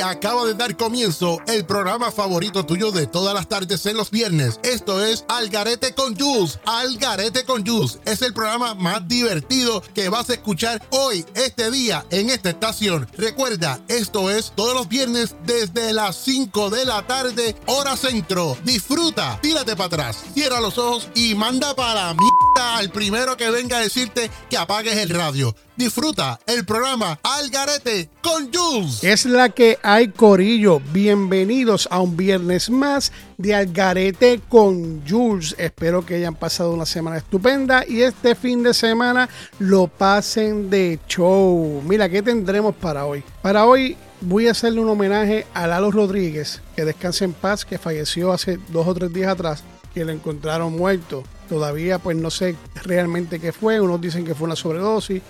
Acaba 0.00 0.44
de 0.44 0.54
dar 0.54 0.76
comienzo 0.76 1.38
el 1.46 1.64
programa 1.64 2.10
favorito 2.10 2.64
tuyo 2.66 2.90
de 2.90 3.06
todas 3.06 3.34
las 3.34 3.48
tardes 3.48 3.86
en 3.86 3.96
los 3.96 4.10
viernes. 4.10 4.60
Esto 4.62 5.04
es 5.04 5.24
Algarete 5.28 5.94
con 5.94 6.16
Jules. 6.16 6.58
Algarete 6.66 7.44
con 7.44 7.66
Jules 7.66 7.98
es 8.04 8.22
el 8.22 8.34
programa 8.34 8.74
más 8.74 9.06
divertido 9.08 9.82
que 9.94 10.08
vas 10.08 10.30
a 10.30 10.34
escuchar 10.34 10.82
hoy, 10.90 11.24
este 11.34 11.70
día, 11.70 12.04
en 12.10 12.30
esta 12.30 12.50
estación. 12.50 13.08
Recuerda, 13.16 13.80
esto 13.88 14.30
es 14.30 14.52
todos 14.54 14.74
los 14.74 14.88
viernes 14.88 15.34
desde 15.44 15.92
las 15.92 16.16
5 16.16 16.70
de 16.70 16.84
la 16.84 17.06
tarde, 17.06 17.56
hora 17.66 17.96
centro. 17.96 18.56
Disfruta, 18.64 19.38
tírate 19.40 19.76
para 19.76 19.86
atrás, 19.86 20.18
cierra 20.34 20.60
los 20.60 20.78
ojos 20.78 21.08
y 21.14 21.34
manda 21.34 21.74
para 21.74 21.94
la 21.94 22.14
mierda 22.14 22.76
al 22.76 22.90
primero 22.90 23.36
que 23.36 23.50
venga 23.50 23.78
a 23.78 23.80
decirte 23.80 24.30
que 24.48 24.56
apagues 24.56 24.96
el 24.96 25.10
radio. 25.10 25.54
Disfruta 25.76 26.38
el 26.46 26.64
programa 26.64 27.18
Algarete 27.22 28.08
con 28.22 28.52
Jules. 28.52 29.02
Es 29.02 29.24
la 29.24 29.48
que 29.48 29.78
hay, 29.84 30.08
Corillo. 30.08 30.80
Bienvenidos 30.94 31.86
a 31.90 32.00
un 32.00 32.16
viernes 32.16 32.70
más 32.70 33.12
de 33.36 33.54
Algarete 33.54 34.40
con 34.48 35.06
Jules. 35.06 35.54
Espero 35.58 36.06
que 36.06 36.14
hayan 36.14 36.34
pasado 36.34 36.72
una 36.72 36.86
semana 36.86 37.18
estupenda 37.18 37.84
y 37.86 38.00
este 38.00 38.34
fin 38.34 38.62
de 38.62 38.72
semana 38.72 39.28
lo 39.58 39.86
pasen 39.86 40.70
de 40.70 40.98
show. 41.06 41.82
Mira, 41.86 42.08
¿qué 42.08 42.22
tendremos 42.22 42.74
para 42.74 43.04
hoy? 43.04 43.22
Para 43.42 43.66
hoy 43.66 43.94
voy 44.22 44.48
a 44.48 44.52
hacerle 44.52 44.80
un 44.80 44.88
homenaje 44.88 45.46
a 45.52 45.66
Lalo 45.66 45.90
Rodríguez, 45.90 46.62
que 46.74 46.86
descanse 46.86 47.26
en 47.26 47.34
paz, 47.34 47.66
que 47.66 47.76
falleció 47.76 48.32
hace 48.32 48.58
dos 48.68 48.86
o 48.88 48.94
tres 48.94 49.12
días 49.12 49.30
atrás, 49.30 49.64
que 49.92 50.06
lo 50.06 50.12
encontraron 50.12 50.74
muerto. 50.74 51.24
Todavía 51.46 51.98
pues 51.98 52.16
no 52.16 52.30
sé 52.30 52.56
realmente 52.84 53.38
qué 53.38 53.52
fue. 53.52 53.82
Unos 53.82 54.00
dicen 54.00 54.24
que 54.24 54.34
fue 54.34 54.46
una 54.46 54.56
sobredosis 54.56 55.20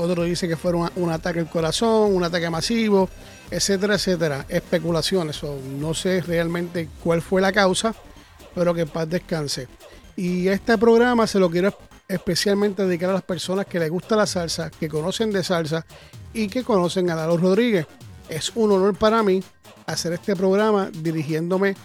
otro 0.00 0.24
dice 0.24 0.48
que 0.48 0.56
fue 0.56 0.72
un, 0.72 1.10
ataque 1.10 1.40
al 1.40 1.50
corazón, 1.50 2.14
un 2.14 2.24
ataque 2.24 2.48
masivo, 2.48 3.10
etcétera, 3.50 3.94
etcétera. 3.94 4.46
Especulaciones, 4.48 5.42
o 5.44 5.58
no 5.78 5.94
sé 5.94 6.20
realmente 6.20 6.88
cuál 7.02 7.22
fue 7.22 7.40
la 7.40 7.52
causa, 7.52 7.94
pero 8.54 8.74
que 8.74 8.86
paz 8.86 9.08
descanse. 9.08 9.68
Y 10.16 10.48
este 10.48 10.76
programa 10.78 11.26
se 11.26 11.38
lo 11.38 11.50
quiero 11.50 11.76
especialmente 12.08 12.84
dedicar 12.84 13.10
a 13.10 13.14
las 13.14 13.22
personas 13.22 13.66
que 13.66 13.78
les 13.78 13.90
gusta 13.90 14.16
la 14.16 14.26
salsa, 14.26 14.70
que 14.70 14.88
conocen 14.88 15.30
de 15.30 15.44
salsa 15.44 15.86
y 16.34 16.48
que 16.48 16.64
conocen 16.64 17.08
a 17.10 17.14
Lalo 17.14 17.36
Rodríguez. 17.36 17.86
Es 18.28 18.52
un 18.54 18.72
honor 18.72 18.96
para 18.96 19.22
mí 19.22 19.42
hacer 19.86 20.12
este 20.12 20.34
programa 20.34 20.90
dirigiéndome 20.92 21.76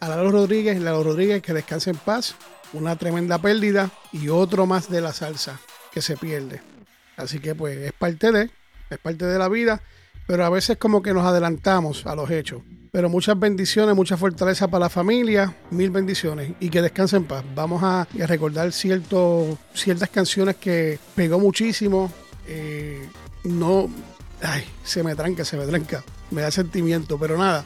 a 0.00 0.08
Lalo 0.08 0.30
Rodríguez, 0.30 0.80
Lalo 0.80 1.04
Rodríguez 1.04 1.42
que 1.42 1.52
descanse 1.52 1.90
en 1.90 1.96
paz, 1.96 2.34
una 2.72 2.96
tremenda 2.96 3.38
pérdida 3.38 3.90
y 4.12 4.28
otro 4.28 4.66
más 4.66 4.90
de 4.90 5.00
la 5.00 5.12
salsa 5.12 5.60
que 5.92 6.02
se 6.02 6.16
pierde. 6.16 6.60
Así 7.16 7.38
que 7.38 7.54
pues 7.54 7.78
es 7.78 7.92
parte 7.92 8.32
de, 8.32 8.50
es 8.90 8.98
parte 8.98 9.24
de 9.24 9.38
la 9.38 9.48
vida, 9.48 9.82
pero 10.30 10.44
a 10.44 10.48
veces 10.48 10.76
como 10.76 11.02
que 11.02 11.12
nos 11.12 11.26
adelantamos 11.26 12.06
a 12.06 12.14
los 12.14 12.30
hechos. 12.30 12.62
Pero 12.92 13.08
muchas 13.08 13.36
bendiciones, 13.36 13.96
mucha 13.96 14.16
fortaleza 14.16 14.68
para 14.68 14.84
la 14.84 14.88
familia, 14.88 15.56
mil 15.72 15.90
bendiciones 15.90 16.52
y 16.60 16.70
que 16.70 16.80
descansen 16.80 17.22
en 17.22 17.24
paz. 17.24 17.44
Vamos 17.52 17.82
a, 17.82 18.06
recordar 18.28 18.70
cierto, 18.70 19.58
ciertas 19.74 20.08
canciones 20.08 20.54
que 20.54 21.00
pegó 21.16 21.40
muchísimo. 21.40 22.12
Eh, 22.46 23.08
no, 23.42 23.90
ay, 24.40 24.62
se 24.84 25.02
me 25.02 25.16
tranca, 25.16 25.44
se 25.44 25.56
me 25.56 25.66
tranca, 25.66 26.04
me 26.30 26.42
da 26.42 26.52
sentimiento, 26.52 27.18
pero 27.18 27.36
nada. 27.36 27.64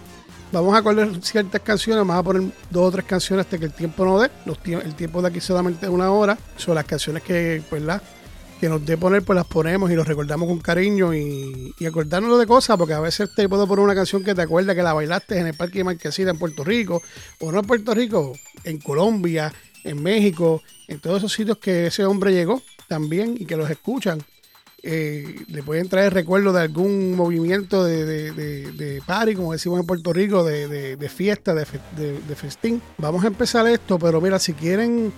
Vamos 0.51 0.75
a 0.75 0.79
acordar 0.79 1.23
ciertas 1.23 1.61
canciones, 1.61 1.99
vamos 2.01 2.17
a 2.17 2.23
poner 2.23 2.51
dos 2.71 2.89
o 2.89 2.93
tres 2.93 3.05
canciones 3.05 3.45
hasta 3.45 3.59
que 3.59 3.67
el 3.67 3.75
tiempo 3.75 4.07
no 4.07 4.19
dé. 4.19 4.31
el 4.47 4.95
tiempo 4.95 5.21
de 5.21 5.29
aquí 5.29 5.41
solamente 5.41 5.87
una 5.87 6.11
hora. 6.11 6.39
Son 6.57 6.75
las 6.75 6.87
canciones 6.87 7.23
que, 7.23 7.63
pues, 7.69 7.83
la, 7.83 8.01
que 8.61 8.69
nos 8.69 8.85
dé 8.85 8.97
poner, 8.97 9.23
pues 9.23 9.37
las 9.37 9.47
ponemos 9.47 9.91
y 9.91 9.95
los 9.95 10.07
recordamos 10.07 10.49
con 10.49 10.59
cariño 10.61 11.15
y, 11.15 11.75
y 11.79 11.87
acordarnos 11.87 12.39
de 12.39 12.47
cosas, 12.47 12.77
porque 12.77 12.95
a 12.95 13.01
veces 13.01 13.35
te 13.35 13.49
puedo 13.49 13.67
poner 13.67 13.85
una 13.85 13.95
canción 13.95 14.25
que 14.25 14.35
te 14.35 14.43
acuerda 14.43 14.75
que 14.75 14.83
la 14.83 14.93
bailaste 14.93 15.39
en 15.39 15.47
el 15.49 15.55
Parque 15.55 15.79
de 15.79 15.85
Marquesina 15.85 16.31
en 16.31 16.39
Puerto 16.39 16.65
Rico, 16.65 17.03
o 17.41 17.53
no 17.53 17.61
en 17.61 17.67
Puerto 17.67 17.95
Rico, 17.95 18.33
en 18.65 18.79
Colombia, 18.79 19.53
en 19.85 20.03
México, 20.03 20.63
en 20.89 20.99
todos 20.99 21.19
esos 21.19 21.33
sitios 21.33 21.59
que 21.59 21.87
ese 21.87 22.05
hombre 22.05 22.33
llegó 22.33 22.63
también 22.89 23.37
y 23.39 23.45
que 23.45 23.57
los 23.57 23.71
escuchan. 23.71 24.23
Eh, 24.87 25.37
le 25.49 25.63
pueden 25.63 25.89
traer 25.89 26.13
recuerdos 26.13 26.53
de 26.53 26.61
algún 26.61 27.17
movimiento 27.17 27.85
de, 27.85 28.05
de, 28.05 28.33
de, 28.73 29.03
party, 29.07 29.35
como 29.35 29.53
decimos 29.53 29.81
en 29.81 29.87
Puerto 29.87 30.13
Rico, 30.13 30.45
de, 30.45 31.09
fiesta, 31.09 31.55
de, 31.55 31.65
festín. 32.37 32.83
Vamos 32.99 33.25
a 33.25 33.29
empezar 33.29 33.67
esto, 33.67 33.99
pero 33.99 34.21
mira, 34.21 34.39
si 34.39 34.53
quieren 34.53 35.11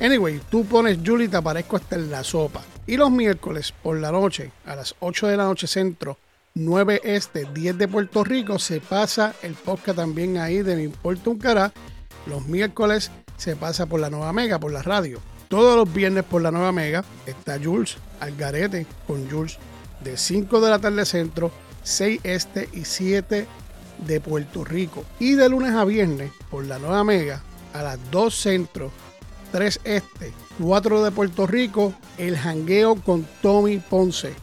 Anyway, 0.00 0.40
tú 0.50 0.64
pones 0.64 0.98
Julie 1.04 1.28
te 1.28 1.36
aparezco 1.36 1.76
hasta 1.76 1.96
en 1.96 2.10
la 2.10 2.22
sopa. 2.22 2.62
Y 2.86 2.96
los 2.96 3.10
miércoles 3.10 3.72
por 3.82 3.98
la 3.98 4.10
noche, 4.10 4.52
a 4.66 4.74
las 4.76 4.94
8 5.00 5.28
de 5.28 5.36
la 5.36 5.44
noche 5.44 5.66
centro, 5.66 6.18
9 6.54 7.02
este, 7.04 7.46
10 7.52 7.78
de 7.78 7.88
Puerto 7.88 8.24
Rico, 8.24 8.58
se 8.58 8.80
pasa 8.80 9.34
el 9.42 9.54
podcast 9.54 9.98
también 9.98 10.38
ahí 10.38 10.62
de 10.62 10.76
Me 10.76 10.84
Importa 10.84 11.30
un 11.30 11.38
Cara. 11.38 11.72
Los 12.26 12.46
miércoles 12.46 13.10
se 13.40 13.56
pasa 13.56 13.86
por 13.86 14.00
la 14.00 14.10
Nueva 14.10 14.34
Mega, 14.34 14.58
por 14.58 14.70
la 14.70 14.82
radio. 14.82 15.18
Todos 15.48 15.74
los 15.74 15.92
viernes 15.92 16.24
por 16.24 16.42
la 16.42 16.50
Nueva 16.50 16.72
Mega 16.72 17.02
está 17.24 17.58
Jules 17.58 17.96
Algarete 18.20 18.86
con 19.06 19.30
Jules 19.30 19.56
de 20.04 20.18
5 20.18 20.60
de 20.60 20.70
la 20.70 20.78
tarde 20.78 21.06
centro, 21.06 21.50
6 21.82 22.20
este 22.22 22.68
y 22.74 22.84
7 22.84 23.46
de 24.06 24.20
Puerto 24.20 24.62
Rico. 24.62 25.04
Y 25.18 25.32
de 25.32 25.48
lunes 25.48 25.72
a 25.72 25.86
viernes 25.86 26.30
por 26.50 26.66
la 26.66 26.78
Nueva 26.78 27.02
Mega 27.02 27.42
a 27.72 27.82
las 27.82 27.98
2 28.10 28.34
centro, 28.34 28.92
3 29.52 29.80
este, 29.84 30.34
4 30.62 31.02
de 31.02 31.10
Puerto 31.10 31.46
Rico, 31.46 31.94
el 32.18 32.36
jangueo 32.36 32.96
con 32.96 33.26
Tommy 33.40 33.78
Ponce. 33.78 34.34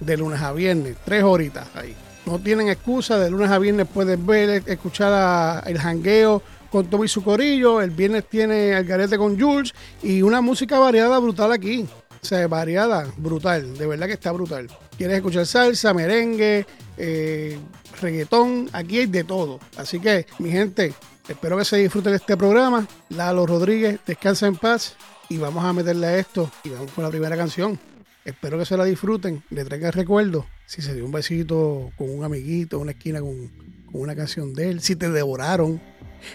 De 0.00 0.16
lunes 0.16 0.40
a 0.40 0.52
viernes, 0.52 0.96
3 1.04 1.22
horitas 1.22 1.68
ahí. 1.74 1.94
No 2.24 2.38
tienen 2.38 2.68
excusa, 2.68 3.18
de 3.18 3.30
lunes 3.30 3.50
a 3.50 3.58
viernes 3.58 3.86
pueden 3.92 4.26
ver, 4.26 4.62
escuchar 4.66 5.64
el 5.66 5.78
jangueo 5.78 6.42
con 6.70 6.86
Tommy 6.88 7.08
su 7.08 7.22
corillo. 7.22 7.80
El 7.80 7.90
viernes 7.90 8.24
tiene 8.28 8.74
Algarete 8.74 9.18
con 9.18 9.38
Jules 9.38 9.74
y 10.02 10.22
una 10.22 10.40
música 10.40 10.78
variada 10.78 11.18
brutal 11.18 11.52
aquí. 11.52 11.86
O 12.20 12.24
sea, 12.24 12.46
variada, 12.48 13.06
brutal. 13.16 13.76
De 13.76 13.86
verdad 13.86 14.06
que 14.06 14.14
está 14.14 14.32
brutal. 14.32 14.68
Quieres 14.96 15.16
escuchar 15.16 15.46
salsa, 15.46 15.94
merengue, 15.94 16.66
eh, 16.96 17.58
reggaetón, 18.00 18.68
aquí 18.72 18.98
hay 18.98 19.06
de 19.06 19.24
todo. 19.24 19.60
Así 19.76 20.00
que, 20.00 20.26
mi 20.38 20.50
gente, 20.50 20.94
espero 21.28 21.56
que 21.56 21.64
se 21.64 21.76
disfruten 21.76 22.12
de 22.12 22.18
este 22.18 22.36
programa. 22.36 22.86
Lalo 23.10 23.46
Rodríguez, 23.46 24.00
descansa 24.06 24.46
en 24.46 24.56
paz 24.56 24.96
y 25.28 25.38
vamos 25.38 25.64
a 25.64 25.72
meterle 25.72 26.06
a 26.06 26.18
esto 26.18 26.50
y 26.64 26.70
vamos 26.70 26.90
con 26.92 27.04
la 27.04 27.10
primera 27.10 27.36
canción. 27.36 27.78
Espero 28.24 28.58
que 28.58 28.66
se 28.66 28.76
la 28.76 28.84
disfruten, 28.84 29.42
le 29.50 29.64
traigan 29.64 29.92
recuerdo. 29.92 30.46
Si 30.66 30.82
se 30.82 30.94
dio 30.94 31.04
un 31.04 31.12
besito 31.12 31.92
con 31.96 32.10
un 32.10 32.24
amiguito, 32.24 32.78
una 32.78 32.90
esquina 32.90 33.20
con 33.20 33.50
una 33.92 34.14
canción 34.14 34.52
de 34.52 34.70
él, 34.70 34.80
si 34.80 34.96
te 34.96 35.10
devoraron, 35.10 35.80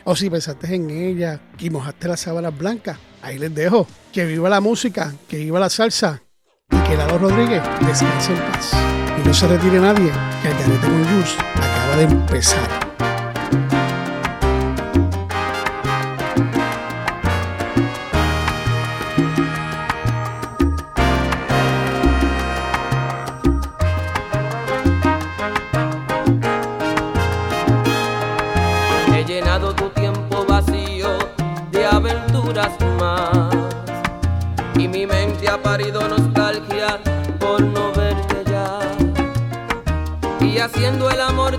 o 0.03 0.15
si 0.15 0.29
pensaste 0.29 0.75
en 0.75 0.89
ella 0.89 1.39
y 1.59 1.69
mojaste 1.69 2.07
las 2.07 2.21
sábanas 2.21 2.57
blancas, 2.57 2.97
ahí 3.21 3.37
les 3.37 3.53
dejo. 3.53 3.87
Que 4.11 4.25
viva 4.25 4.49
la 4.49 4.61
música, 4.61 5.13
que 5.27 5.37
viva 5.37 5.59
la 5.59 5.69
salsa 5.69 6.21
y 6.71 6.77
que 6.87 6.97
Lalo 6.97 7.17
Rodríguez 7.17 7.61
descanse 7.85 8.33
en 8.33 8.39
paz. 8.51 8.71
Y 9.19 9.27
no 9.27 9.33
se 9.33 9.47
retire 9.47 9.79
nadie, 9.79 10.11
que 10.41 10.47
el 10.49 10.57
Canete 10.57 10.87
con 10.87 11.63
acaba 11.63 11.97
de 11.97 12.03
empezar. 12.03 12.82
ha 35.53 35.61
parido 35.61 36.07
nostalgia 36.07 36.99
por 37.39 37.61
no 37.61 37.91
verte 37.93 38.43
ya. 38.49 38.79
Y 40.41 40.57
haciendo 40.57 41.11
el 41.11 41.21
amor 41.21 41.52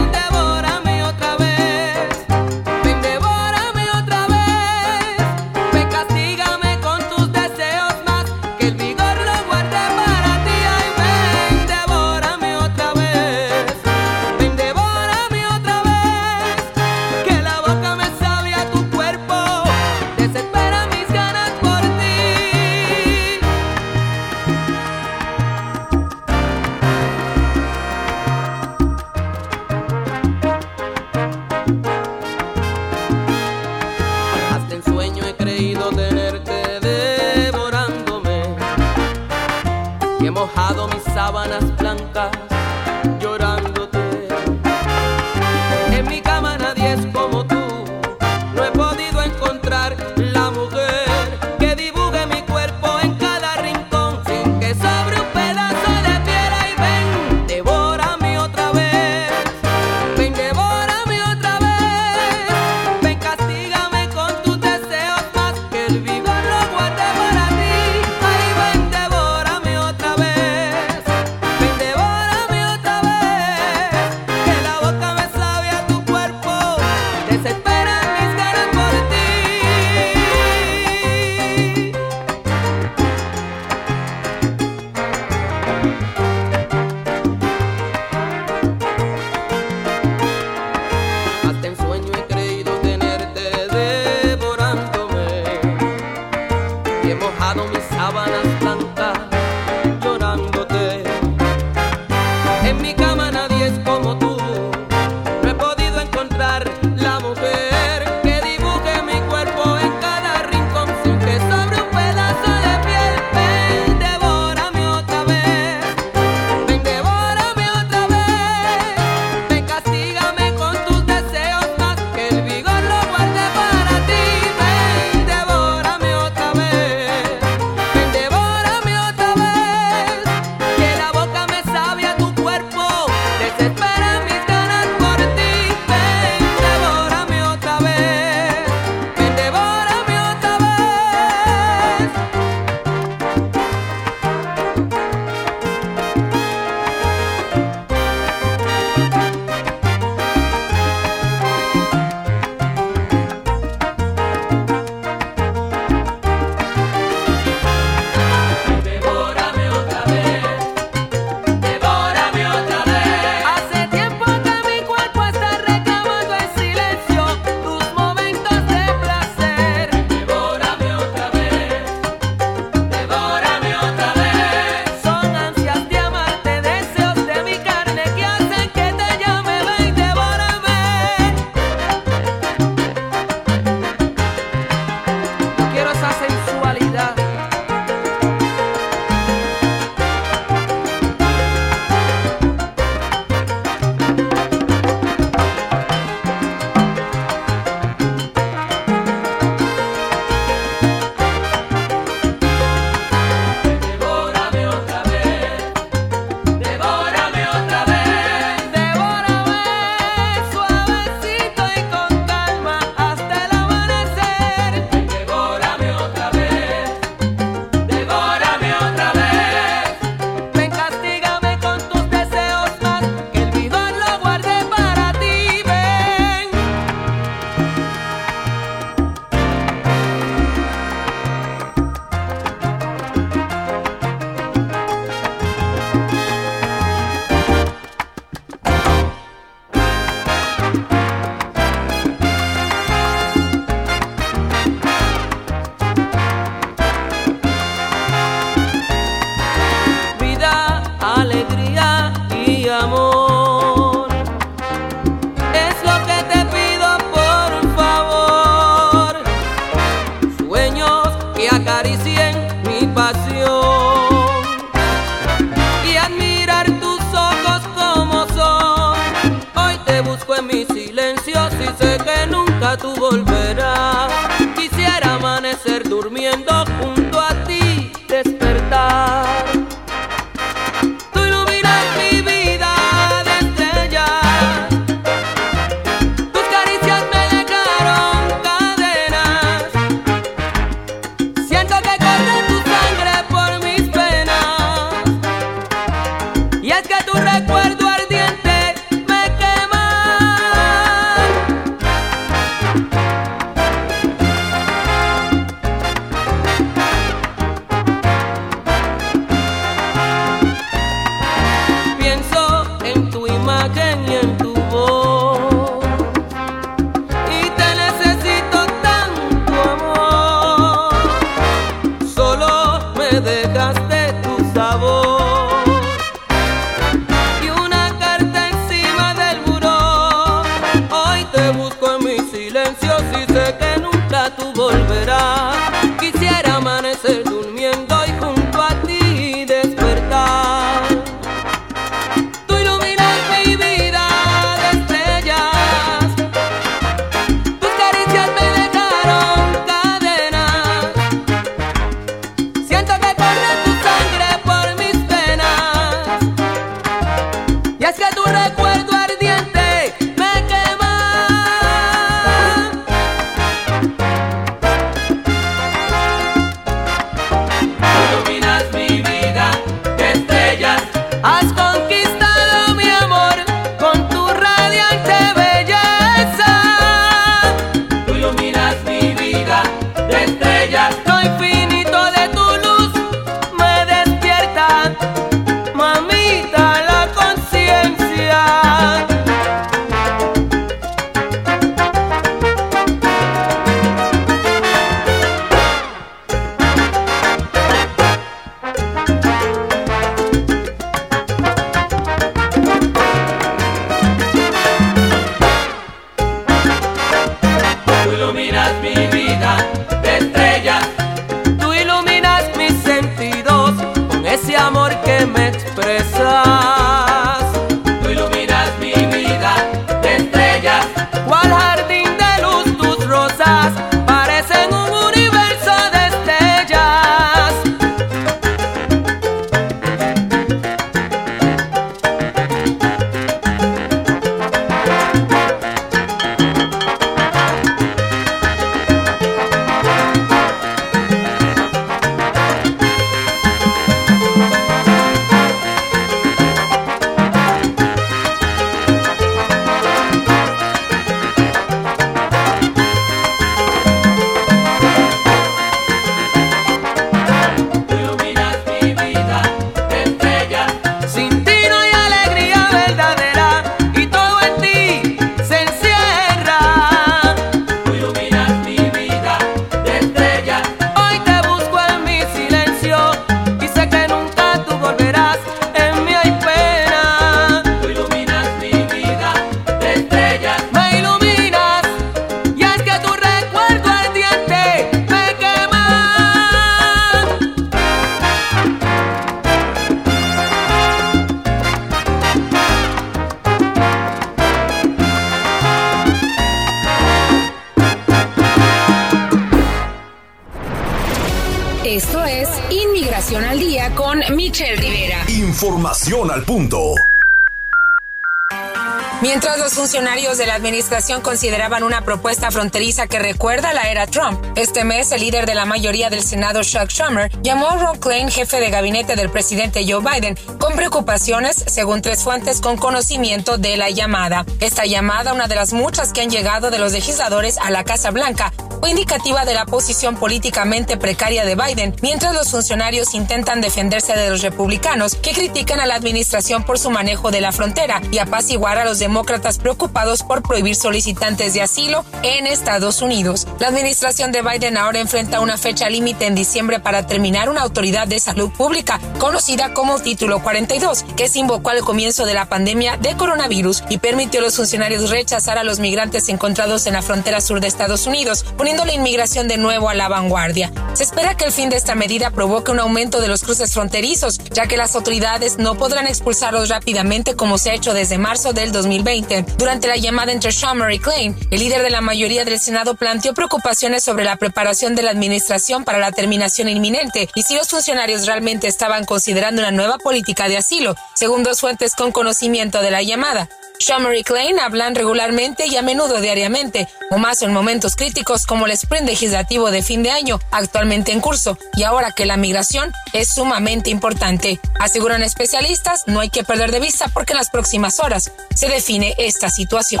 de 510.38 510.46
la 510.46 510.54
administración 510.54 511.20
consideraban 511.20 511.82
una 511.82 512.04
propuesta 512.04 512.50
fronteriza 512.52 513.08
que 513.08 513.18
recuerda 513.18 513.72
la 513.72 513.90
era 513.90 514.06
Trump, 514.06 514.40
este 514.56 514.84
mes 514.84 515.10
el 515.10 515.20
líder 515.20 515.46
de 515.46 515.54
la 515.56 515.64
mayoría 515.64 516.10
del 516.10 516.22
Senado, 516.22 516.62
Chuck 516.62 516.88
Schumer, 516.88 517.30
llamó 517.42 517.68
a 517.68 517.76
Ron 517.76 517.98
Klain, 517.98 518.30
jefe 518.30 518.60
de 518.60 518.70
gabinete 518.70 519.16
del 519.16 519.30
presidente 519.30 519.84
Joe 519.86 520.00
Biden, 520.00 520.38
con 520.58 520.74
preocupaciones, 520.74 521.56
según 521.66 522.02
tres 522.02 522.22
fuentes 522.22 522.60
con 522.60 522.76
conocimiento 522.76 523.58
de 523.58 523.76
la 523.76 523.90
llamada. 523.90 524.46
Esta 524.60 524.86
llamada, 524.86 525.32
una 525.32 525.48
de 525.48 525.56
las 525.56 525.72
muchas 525.72 526.12
que 526.12 526.20
han 526.20 526.30
llegado 526.30 526.70
de 526.70 526.78
los 526.78 526.92
legisladores 526.92 527.58
a 527.58 527.70
la 527.70 527.82
Casa 527.82 528.12
Blanca, 528.12 528.52
fue 528.80 528.90
indicativa 528.90 529.44
de 529.44 529.54
la 529.54 529.66
posición 529.66 530.16
políticamente 530.16 530.96
precaria 530.96 531.44
de 531.44 531.54
Biden, 531.54 531.94
mientras 532.02 532.34
los 532.34 532.50
funcionarios 532.50 533.14
intentan 533.14 533.60
defenderse 533.60 534.14
de 534.14 534.30
los 534.30 534.42
republicanos 534.42 535.14
que 535.14 535.32
critican 535.32 535.80
a 535.80 535.86
la 535.86 535.94
administración 535.94 536.64
por 536.64 536.78
su 536.78 536.90
manejo 536.90 537.30
de 537.30 537.40
la 537.40 537.52
frontera 537.52 538.00
y 538.10 538.18
apaciguar 538.18 538.78
a 538.78 538.84
los 538.84 538.98
demócratas 538.98 539.58
preocupados 539.58 540.22
por 540.22 540.42
prohibir 540.42 540.76
solicitantes 540.76 541.54
de 541.54 541.62
asilo 541.62 542.04
en 542.22 542.46
Estados 542.46 543.02
Unidos. 543.02 543.46
La 543.58 543.68
administración 543.68 544.32
de 544.32 544.42
Biden 544.42 544.76
ahora 544.76 545.00
enfrenta 545.00 545.40
una 545.40 545.58
fecha 545.58 545.88
límite 545.88 546.26
en 546.26 546.34
diciembre 546.34 546.80
para 546.80 547.06
terminar 547.06 547.48
una 547.48 547.62
autoridad 547.62 548.06
de 548.06 548.20
salud 548.20 548.50
pública 548.50 549.00
conocida 549.18 549.74
como 549.74 549.98
Título 549.98 550.42
42, 550.42 551.04
que 551.16 551.28
se 551.28 551.40
invocó 551.40 551.70
al 551.70 551.80
comienzo 551.80 552.24
de 552.26 552.34
la 552.34 552.48
pandemia 552.48 552.96
de 552.96 553.16
coronavirus 553.16 553.82
y 553.88 553.98
permitió 553.98 554.40
a 554.40 554.44
los 554.44 554.56
funcionarios 554.56 555.10
rechazar 555.10 555.58
a 555.58 555.64
los 555.64 555.80
migrantes 555.80 556.28
encontrados 556.28 556.86
en 556.86 556.94
la 556.94 557.02
frontera 557.02 557.40
sur 557.40 557.60
de 557.60 557.66
Estados 557.66 558.06
Unidos, 558.06 558.44
poniendo 558.68 558.84
la 558.84 559.00
inmigración 559.00 559.48
de 559.48 559.56
nuevo 559.56 559.88
a 559.88 559.94
la 559.94 560.08
vanguardia. 560.08 560.70
Se 560.92 561.02
espera 561.02 561.34
que 561.34 561.46
el 561.46 561.52
fin 561.52 561.70
de 561.70 561.76
esta 561.76 561.94
medida 561.94 562.30
provoque 562.30 562.70
un 562.70 562.80
aumento 562.80 563.22
de 563.22 563.26
los 563.26 563.42
cruces 563.42 563.72
fronterizos, 563.72 564.38
ya 564.52 564.66
que 564.66 564.76
las 564.76 564.94
autoridades 564.94 565.56
no 565.56 565.76
podrán 565.76 566.06
expulsarlos 566.06 566.68
rápidamente 566.68 567.34
como 567.34 567.56
se 567.56 567.70
ha 567.70 567.74
hecho 567.74 567.94
desde 567.94 568.18
marzo 568.18 568.52
del 568.52 568.70
2020. 568.70 569.46
Durante 569.56 569.88
la 569.88 569.96
llamada 569.96 570.32
entre 570.32 570.52
Schumer 570.52 570.90
y 570.90 570.98
Klein, 570.98 571.34
el 571.50 571.60
líder 571.60 571.82
de 571.82 571.88
la 571.88 572.02
mayoría 572.02 572.44
del 572.44 572.60
Senado 572.60 572.94
planteó 572.94 573.32
preocupaciones 573.32 574.04
sobre 574.04 574.24
la 574.24 574.36
preparación 574.36 574.94
de 574.94 575.02
la 575.02 575.12
administración 575.12 575.84
para 575.84 575.98
la 575.98 576.12
terminación 576.12 576.68
inminente 576.68 577.30
y 577.34 577.44
si 577.44 577.54
los 577.54 577.68
funcionarios 577.68 578.26
realmente 578.26 578.66
estaban 578.66 579.06
considerando 579.06 579.62
una 579.62 579.70
nueva 579.70 579.96
política 579.96 580.46
de 580.46 580.58
asilo, 580.58 580.94
según 581.14 581.42
dos 581.42 581.62
fuentes 581.62 581.94
con 581.94 582.12
conocimiento 582.12 582.82
de 582.82 582.90
la 582.90 583.02
llamada. 583.02 583.48
Schumer 583.80 584.16
y 584.16 584.24
Klein 584.24 584.58
hablan 584.58 584.96
regularmente 584.96 585.66
y 585.66 585.76
a 585.76 585.82
menudo 585.82 586.20
diariamente, 586.20 586.88
o 587.10 587.18
más 587.18 587.42
en 587.42 587.52
momentos 587.52 587.94
críticos 587.94 588.44
como 588.44 588.57
el 588.66 588.72
sprint 588.72 589.06
legislativo 589.06 589.70
de 589.70 589.82
fin 589.82 590.02
de 590.02 590.10
año 590.10 590.38
actualmente 590.50 591.12
en 591.12 591.20
curso, 591.20 591.58
y 591.74 591.84
ahora 591.84 592.12
que 592.12 592.26
la 592.26 592.36
migración 592.36 592.92
es 593.12 593.28
sumamente 593.34 593.90
importante. 593.90 594.60
Aseguran 594.80 595.22
especialistas, 595.22 596.02
no 596.06 596.20
hay 596.20 596.30
que 596.30 596.44
perder 596.44 596.70
de 596.70 596.80
vista 596.80 597.08
porque 597.08 597.32
en 597.32 597.38
las 597.38 597.50
próximas 597.50 598.00
horas 598.00 598.32
se 598.54 598.68
define 598.68 599.14
esta 599.18 599.50
situación. 599.50 600.00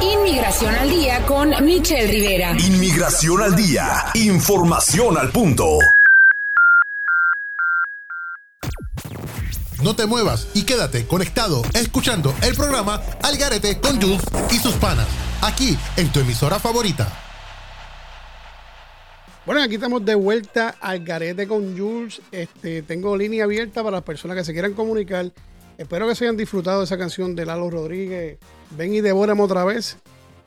Inmigración 0.00 0.74
al 0.74 0.90
día 0.90 1.26
con 1.26 1.52
Michelle 1.64 2.06
Rivera. 2.06 2.52
Inmigración 2.52 3.42
al 3.42 3.56
día. 3.56 4.06
Información 4.14 5.18
al 5.18 5.30
punto. 5.30 5.78
No 9.82 9.96
te 9.96 10.04
muevas 10.04 10.48
y 10.52 10.64
quédate 10.64 11.06
conectado 11.06 11.62
escuchando 11.72 12.34
el 12.42 12.54
programa 12.54 13.00
Algarete 13.22 13.80
con 13.80 14.00
Jules 14.00 14.20
y 14.50 14.58
sus 14.58 14.74
panas, 14.74 15.06
aquí 15.42 15.76
en 15.96 16.10
tu 16.12 16.20
emisora 16.20 16.58
favorita. 16.58 17.08
Bueno, 19.46 19.62
aquí 19.62 19.76
estamos 19.76 20.04
de 20.04 20.14
vuelta 20.14 20.76
al 20.80 21.04
garete 21.04 21.48
con 21.48 21.76
Jules. 21.76 22.20
Este, 22.30 22.82
tengo 22.82 23.16
línea 23.16 23.44
abierta 23.44 23.82
para 23.82 23.96
las 23.96 24.04
personas 24.04 24.36
que 24.36 24.44
se 24.44 24.52
quieran 24.52 24.74
comunicar. 24.74 25.32
Espero 25.78 26.06
que 26.06 26.14
se 26.14 26.24
hayan 26.24 26.36
disfrutado 26.36 26.80
de 26.80 26.84
esa 26.84 26.98
canción 26.98 27.34
de 27.34 27.46
Lalo 27.46 27.70
Rodríguez. 27.70 28.38
Ven 28.70 28.94
y 28.94 29.00
devórame 29.00 29.42
otra 29.42 29.64
vez. 29.64 29.96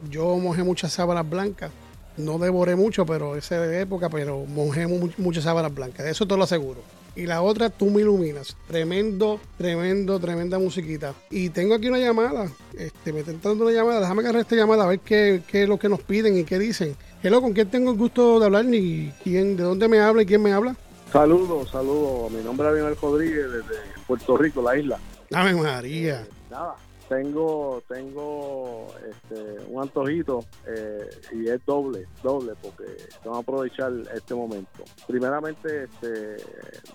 Yo 0.10 0.38
mojé 0.38 0.64
muchas 0.64 0.94
sábanas 0.94 1.28
blancas. 1.28 1.72
No 2.16 2.38
devoré 2.38 2.76
mucho, 2.76 3.06
pero 3.06 3.36
esa 3.36 3.60
de 3.60 3.82
época, 3.82 4.10
pero 4.10 4.46
mojé 4.46 4.86
muchas 5.18 5.44
sábanas 5.44 5.74
blancas. 5.74 6.06
Eso 6.06 6.28
te 6.28 6.38
lo 6.38 6.44
aseguro 6.44 6.82
y 7.16 7.26
la 7.26 7.42
otra 7.42 7.70
Tú 7.70 7.90
me 7.90 8.02
iluminas. 8.02 8.56
Tremendo, 8.68 9.40
tremendo, 9.58 10.20
tremenda 10.20 10.60
musiquita. 10.60 11.14
Y 11.30 11.50
tengo 11.50 11.76
aquí 11.76 11.88
una 11.88 12.00
llamada. 12.00 12.52
Este, 12.78 13.14
me 13.14 13.20
está 13.20 13.32
entrando 13.32 13.66
una 13.66 13.74
llamada. 13.74 14.02
Déjame 14.02 14.22
agarrar 14.22 14.42
esta 14.42 14.56
llamada 14.56 14.84
a 14.84 14.88
ver 14.88 15.00
qué, 15.00 15.42
qué, 15.48 15.64
es 15.64 15.70
lo 15.70 15.78
que 15.78 15.90
nos 15.90 16.02
piden 16.02 16.38
y 16.38 16.44
qué 16.44 16.60
dicen. 16.60 16.96
Hello, 17.22 17.42
¿con 17.42 17.54
quién 17.54 17.70
tengo 17.70 17.92
el 17.92 17.98
gusto 17.98 18.40
de 18.40 18.46
hablar? 18.46 18.66
¿Y 18.66 19.14
quién, 19.24 19.56
de 19.56 19.64
dónde 19.64 19.88
me 19.88 20.00
habla 20.00 20.24
y 20.24 20.26
quién 20.26 20.42
me 20.42 20.52
habla? 20.52 20.76
Saludos, 21.12 21.70
saludos. 21.70 22.32
Mi 22.32 22.44
nombre 22.44 22.68
es 22.68 22.74
Abinel 22.74 22.98
Rodríguez 23.00 23.52
desde 23.52 23.80
Puerto 24.08 24.36
Rico, 24.36 24.62
la 24.62 24.78
isla. 24.78 25.00
Ave 25.32 25.54
María. 25.54 26.28
nada, 26.50 26.76
tengo 27.08 27.82
tengo 27.88 28.88
este, 29.10 29.66
un 29.68 29.82
antojito 29.82 30.46
eh, 30.68 31.10
y 31.32 31.48
es 31.48 31.64
doble, 31.66 32.08
doble, 32.22 32.54
porque 32.62 32.84
vamos 33.24 33.40
a 33.40 33.42
aprovechar 33.42 33.92
este 34.14 34.36
momento. 34.36 34.84
Primeramente, 35.08 35.86
este, 35.86 36.38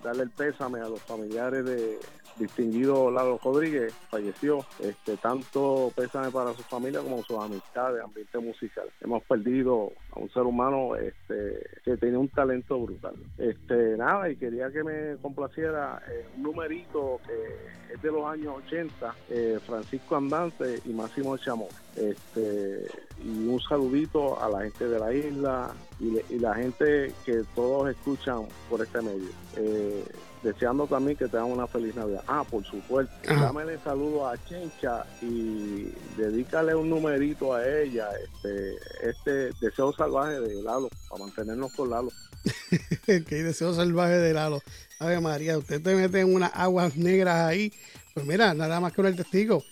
darle 0.03 0.25
el 0.25 0.31
pésame 0.31 0.81
a 0.81 0.89
los 0.89 1.01
familiares 1.03 1.65
de, 1.65 1.99
distinguido 2.39 3.11
Lalo 3.11 3.39
Rodríguez 3.43 3.93
falleció. 4.11 4.65
Este, 4.81 5.17
tanto 5.17 5.93
pésame 5.95 6.31
para 6.31 6.53
su 6.55 6.63
familia 6.63 7.01
como 7.01 7.23
sus 7.23 7.39
amistades, 7.39 8.03
ambiente 8.03 8.39
musical. 8.39 8.89
Hemos 9.01 9.23
perdido 9.25 9.93
a 10.13 10.21
un 10.21 10.31
ser 10.31 10.43
humano 10.43 10.97
este, 10.97 11.67
que 11.85 11.97
tenía 11.97 12.19
un 12.19 12.29
talento 12.29 12.79
brutal. 12.79 13.15
Este, 13.37 13.97
nada, 13.97 14.31
y 14.31 14.37
quería 14.37 14.71
que 14.71 14.83
me 14.83 15.17
complaciera 15.21 16.01
eh, 16.09 16.27
un 16.37 16.45
numerito 16.45 17.21
que 17.27 17.95
es 17.95 18.03
de 18.03 18.13
los 18.13 18.25
años 18.27 18.55
80, 18.67 19.15
eh, 19.31 19.59
Francisco 19.67 19.98
Andante 20.11 20.81
y 20.85 20.91
Máximo 20.91 21.37
Chamón. 21.37 21.69
Este, 21.97 22.87
y 23.25 23.49
un 23.49 23.61
saludito 23.61 24.41
a 24.41 24.49
la 24.49 24.63
gente 24.63 24.89
de 24.89 24.99
la 24.99 25.13
isla 25.13 25.71
y, 25.99 26.39
la 26.39 26.55
gente 26.55 27.13
que 27.25 27.43
todos 27.55 27.91
escuchan 27.91 28.47
por 28.69 28.83
este 28.83 29.01
medio. 29.03 29.29
Eh, 29.57 30.05
deseando 30.43 30.87
también 30.87 31.17
que 31.17 31.27
tengan 31.27 31.51
una 31.51 31.67
feliz 31.67 31.95
Navidad. 31.95 32.23
Ah, 32.27 32.45
por 32.49 32.65
supuesto, 32.65 33.13
dámele 33.27 33.79
saludo 33.79 34.29
a 34.29 34.37
Chencha 34.45 35.05
y 35.21 35.93
dedícale 36.17 36.75
un 36.75 36.89
numerito 36.89 37.55
a 37.55 37.67
ella, 37.67 38.09
este, 38.23 38.77
este 39.03 39.31
deseo 39.61 39.93
salvaje 39.93 40.41
de 40.41 40.63
Lalo, 40.63 40.89
para 41.09 41.25
mantenernos 41.25 41.73
con 41.73 41.91
Lalo. 41.91 42.11
que 43.07 43.43
deseo 43.43 43.75
salvaje 43.75 44.19
de 44.19 44.33
Lalo. 44.33 44.61
Ave 45.01 45.21
María, 45.21 45.59
usted 45.59 45.83
te 45.83 45.95
mete 45.95 46.21
en 46.21 46.35
unas 46.35 46.53
aguas 46.55 46.97
negras 46.97 47.37
ahí. 47.49 47.73
Pues 48.15 48.27
mira, 48.27 48.55
nada 48.55 48.81
más 48.81 48.93
que 48.93 49.03
el 49.03 49.17
testigo. 49.17 49.63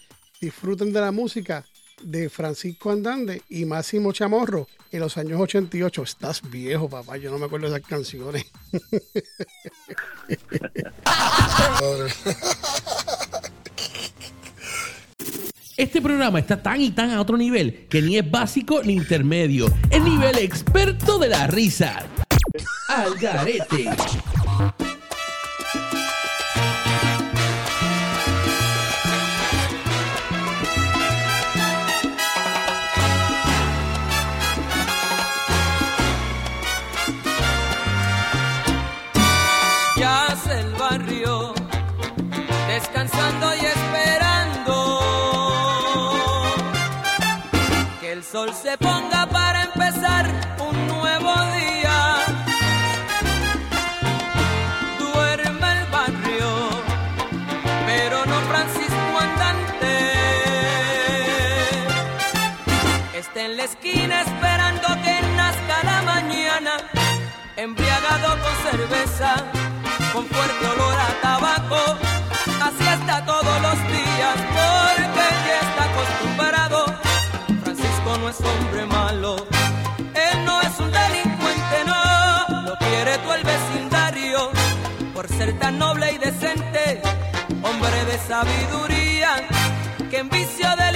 Disfruten 0.40 0.92
de 0.92 1.00
la 1.00 1.12
música 1.12 1.64
de 2.02 2.28
Francisco 2.28 2.90
Andande 2.90 3.42
y 3.48 3.64
Máximo 3.64 4.12
Chamorro 4.12 4.66
en 4.92 5.00
los 5.00 5.16
años 5.16 5.40
88. 5.40 6.02
Estás 6.02 6.42
viejo, 6.50 6.88
papá. 6.88 7.16
Yo 7.16 7.30
no 7.30 7.38
me 7.38 7.46
acuerdo 7.46 7.70
de 7.70 7.76
esas 7.76 7.88
canciones. 7.88 8.44
Este 15.76 16.00
programa 16.00 16.38
está 16.38 16.62
tan 16.62 16.80
y 16.80 16.90
tan 16.90 17.10
a 17.10 17.20
otro 17.20 17.36
nivel 17.36 17.86
que 17.90 18.00
ni 18.00 18.16
es 18.16 18.30
básico 18.30 18.82
ni 18.82 18.94
intermedio. 18.94 19.66
Es 19.90 20.02
nivel 20.02 20.38
experto 20.38 21.18
de 21.18 21.28
la 21.28 21.46
risa. 21.48 22.06
Algarete. 22.88 23.90
Con 70.12 70.26
fuerte 70.26 70.66
olor 70.66 70.94
a 70.94 71.20
tabaco. 71.20 71.98
Así 72.62 72.86
está 72.86 73.24
todos 73.24 73.62
los 73.62 73.78
días, 73.88 74.36
porque 74.54 75.26
ya 75.46 75.60
está 75.68 75.84
acostumbrado. 75.84 76.86
No 78.20 78.30
es 78.30 78.40
hombre 78.40 78.86
malo, 78.86 79.36
él 80.14 80.44
no 80.44 80.60
es 80.62 80.78
un 80.78 80.90
delincuente, 80.90 81.84
no, 81.84 82.62
lo 82.62 82.76
quiere 82.76 83.18
tú 83.18 83.32
el 83.32 83.42
vecindario, 83.44 84.50
por 85.12 85.28
ser 85.28 85.58
tan 85.58 85.78
noble 85.78 86.12
y 86.12 86.18
decente, 86.18 87.02
hombre 87.62 88.04
de 88.06 88.18
sabiduría, 88.26 89.46
que 90.08 90.18
en 90.18 90.30
vicio 90.30 90.68
de 90.76 90.92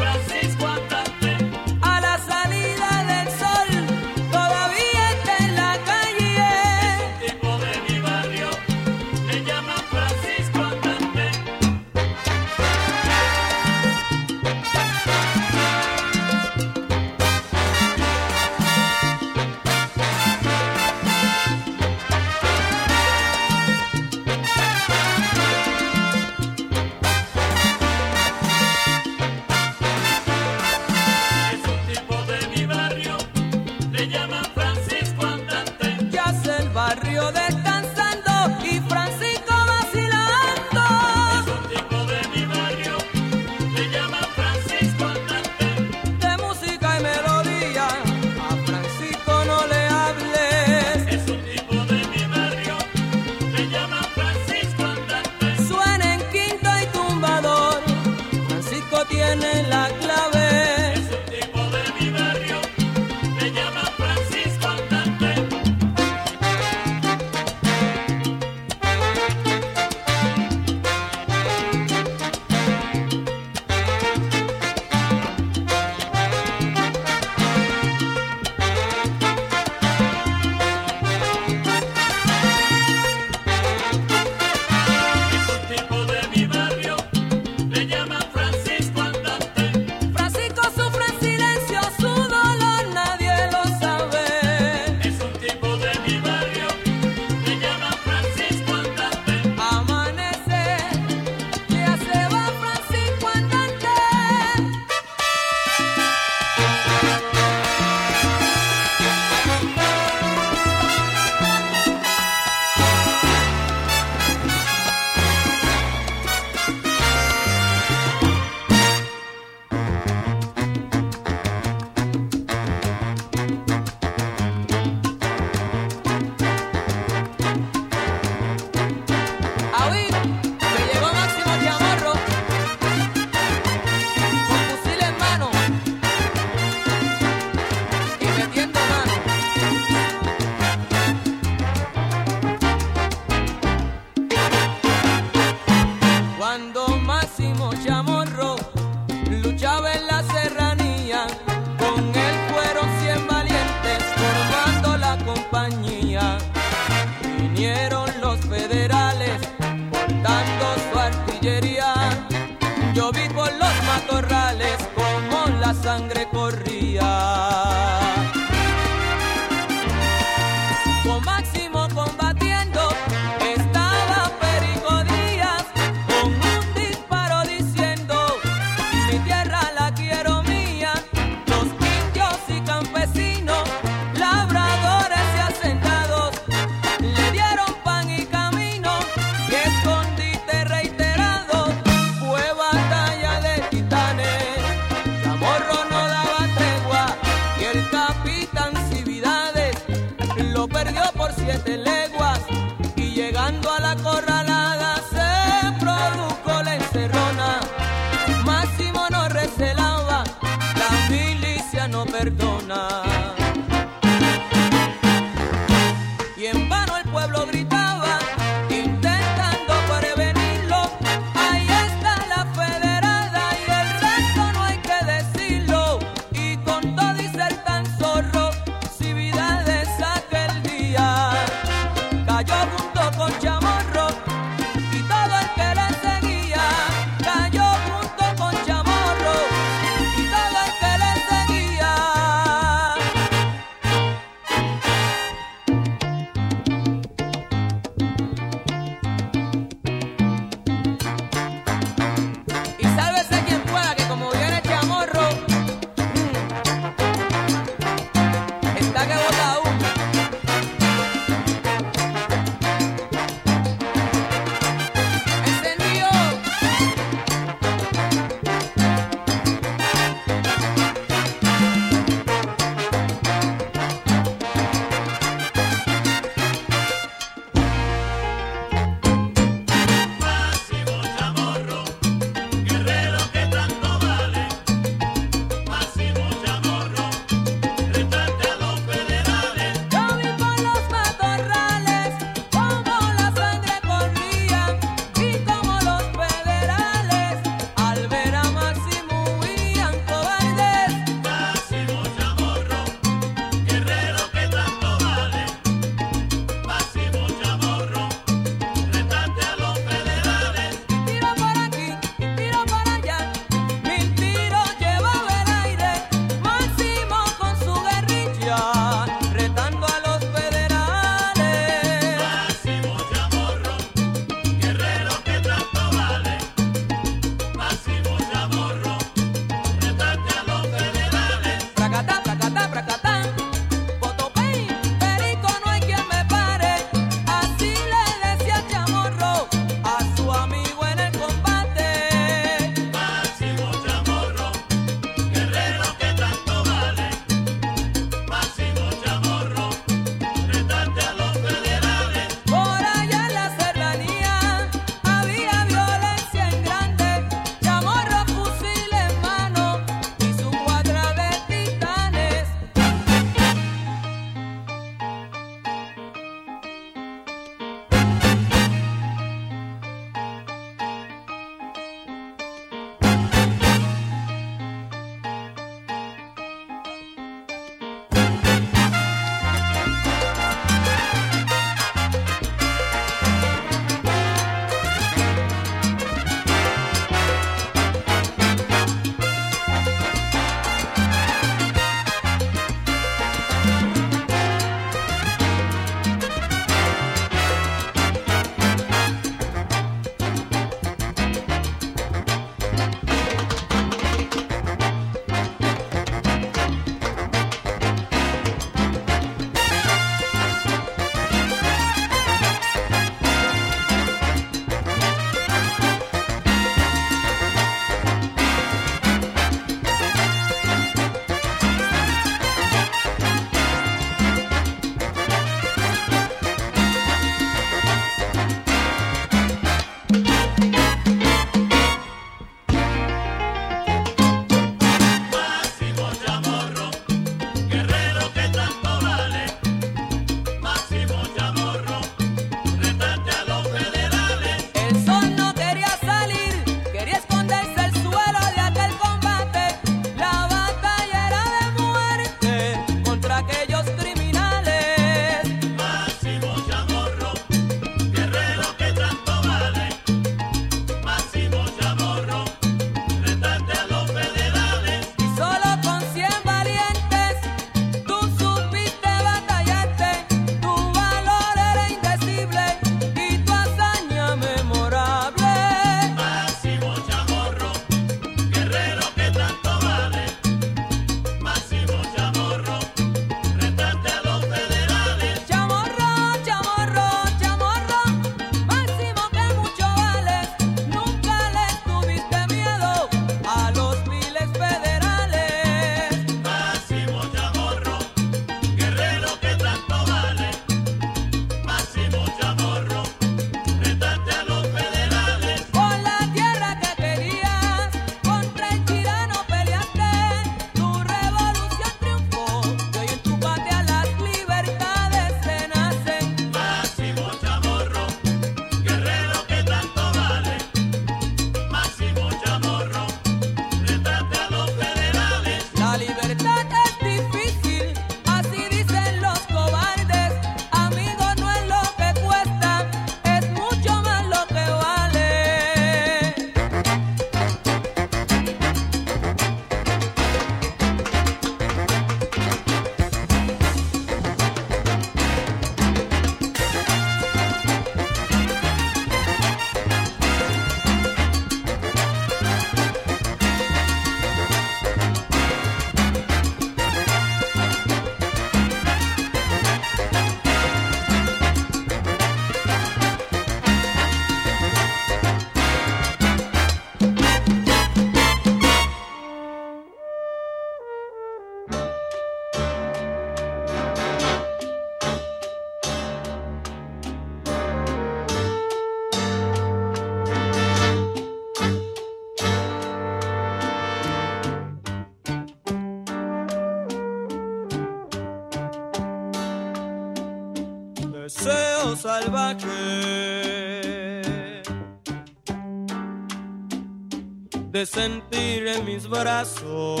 de 597.72 597.86
sentir 597.86 598.66
en 598.66 598.84
mis 598.84 599.08
brazos 599.08 600.00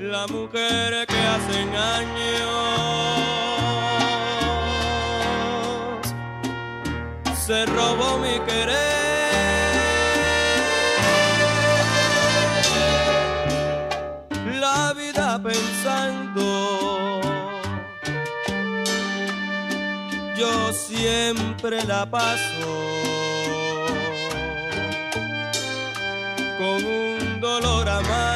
la 0.00 0.26
mujer 0.28 1.06
que 1.06 1.18
hace 1.18 1.60
años 1.60 2.81
siempre 21.62 21.84
la 21.84 22.04
paso 22.04 22.40
con 26.58 26.84
un 26.84 27.40
dolor 27.40 27.88
amargo. 27.88 28.31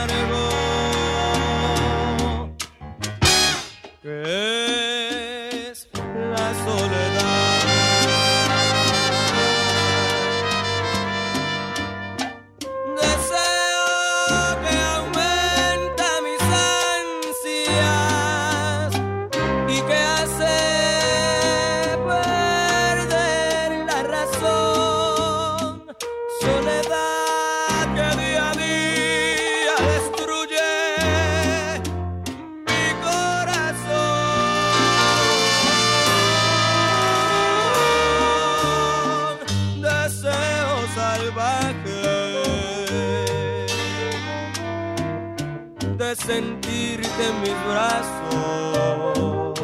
De 46.07 46.15
sentirte 46.15 47.23
en 47.29 47.41
mis 47.41 47.59
brazos. 47.69 49.55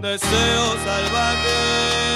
Deseo 0.00 0.64
salvaje 0.84 2.07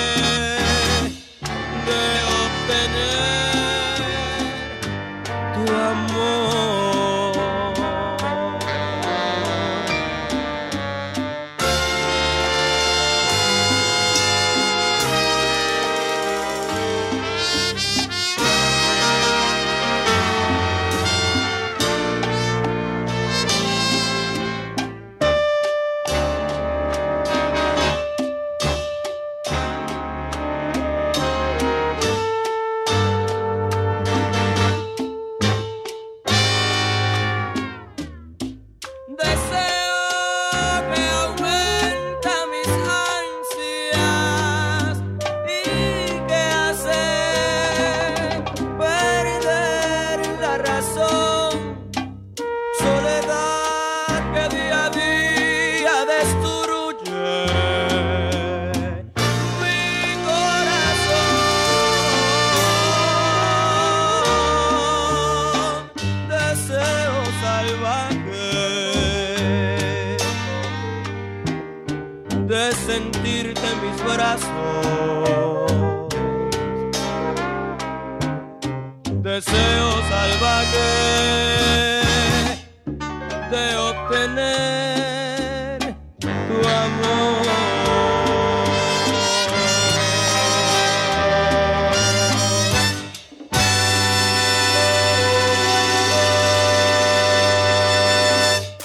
tu 86.61 86.69
amor. 86.69 87.43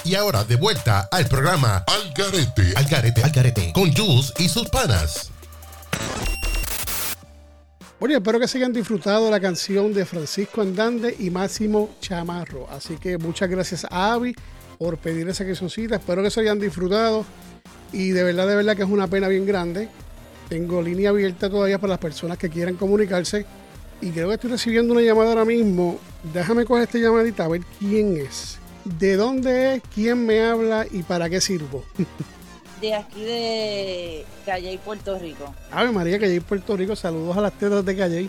Y 0.04 0.14
ahora 0.14 0.42
de 0.42 0.56
vuelta 0.56 1.08
al 1.12 1.26
programa 1.26 1.84
Al 1.86 2.12
Garete, 2.14 2.72
Al 2.76 2.86
Garete, 2.86 3.22
Al 3.22 3.30
Garete, 3.30 3.72
con 3.74 3.92
Jules 3.92 4.32
y 4.38 4.48
sus 4.48 4.66
panas. 4.70 5.30
Bueno, 8.00 8.16
espero 8.16 8.38
que 8.38 8.48
se 8.48 8.58
hayan 8.58 8.72
disfrutado 8.72 9.30
la 9.30 9.40
canción 9.40 9.92
de 9.92 10.06
Francisco 10.06 10.62
Andande 10.62 11.14
y 11.18 11.30
Máximo 11.30 11.90
Chamarro. 12.00 12.66
Así 12.70 12.96
que 12.96 13.18
muchas 13.18 13.50
gracias 13.50 13.84
a 13.90 14.12
Avi 14.12 14.34
por 14.78 14.96
pedir 14.96 15.28
esa 15.28 15.44
cancioncita. 15.44 15.96
Espero 15.96 16.22
que 16.22 16.30
se 16.30 16.40
hayan 16.40 16.60
disfrutado. 16.60 17.26
Y 17.92 18.10
de 18.10 18.22
verdad, 18.22 18.46
de 18.46 18.56
verdad 18.56 18.76
que 18.76 18.82
es 18.82 18.88
una 18.88 19.06
pena 19.06 19.28
bien 19.28 19.46
grande. 19.46 19.88
Tengo 20.48 20.82
línea 20.82 21.10
abierta 21.10 21.50
todavía 21.50 21.78
para 21.78 21.92
las 21.92 21.98
personas 21.98 22.38
que 22.38 22.48
quieran 22.48 22.76
comunicarse. 22.76 23.46
Y 24.00 24.10
creo 24.10 24.28
que 24.28 24.34
estoy 24.34 24.50
recibiendo 24.50 24.92
una 24.92 25.02
llamada 25.02 25.30
ahora 25.30 25.44
mismo. 25.44 25.98
Déjame 26.32 26.64
coger 26.64 26.84
esta 26.84 26.98
llamadita 26.98 27.44
a 27.44 27.48
ver 27.48 27.62
quién 27.78 28.16
es. 28.16 28.58
¿De 28.84 29.16
dónde 29.16 29.74
es? 29.74 29.82
¿Quién 29.94 30.24
me 30.24 30.42
habla? 30.42 30.86
¿Y 30.90 31.02
para 31.02 31.28
qué 31.28 31.40
sirvo? 31.40 31.84
de 32.80 32.94
aquí 32.94 33.24
de 33.24 34.24
Calle, 34.46 34.78
Puerto 34.84 35.18
Rico. 35.18 35.54
Ave 35.70 35.90
María, 35.90 36.18
Calle, 36.18 36.40
Puerto 36.40 36.76
Rico. 36.76 36.94
Saludos 36.96 37.36
a 37.36 37.40
las 37.40 37.52
tetas 37.52 37.84
de 37.84 37.96
Calle. 37.96 38.28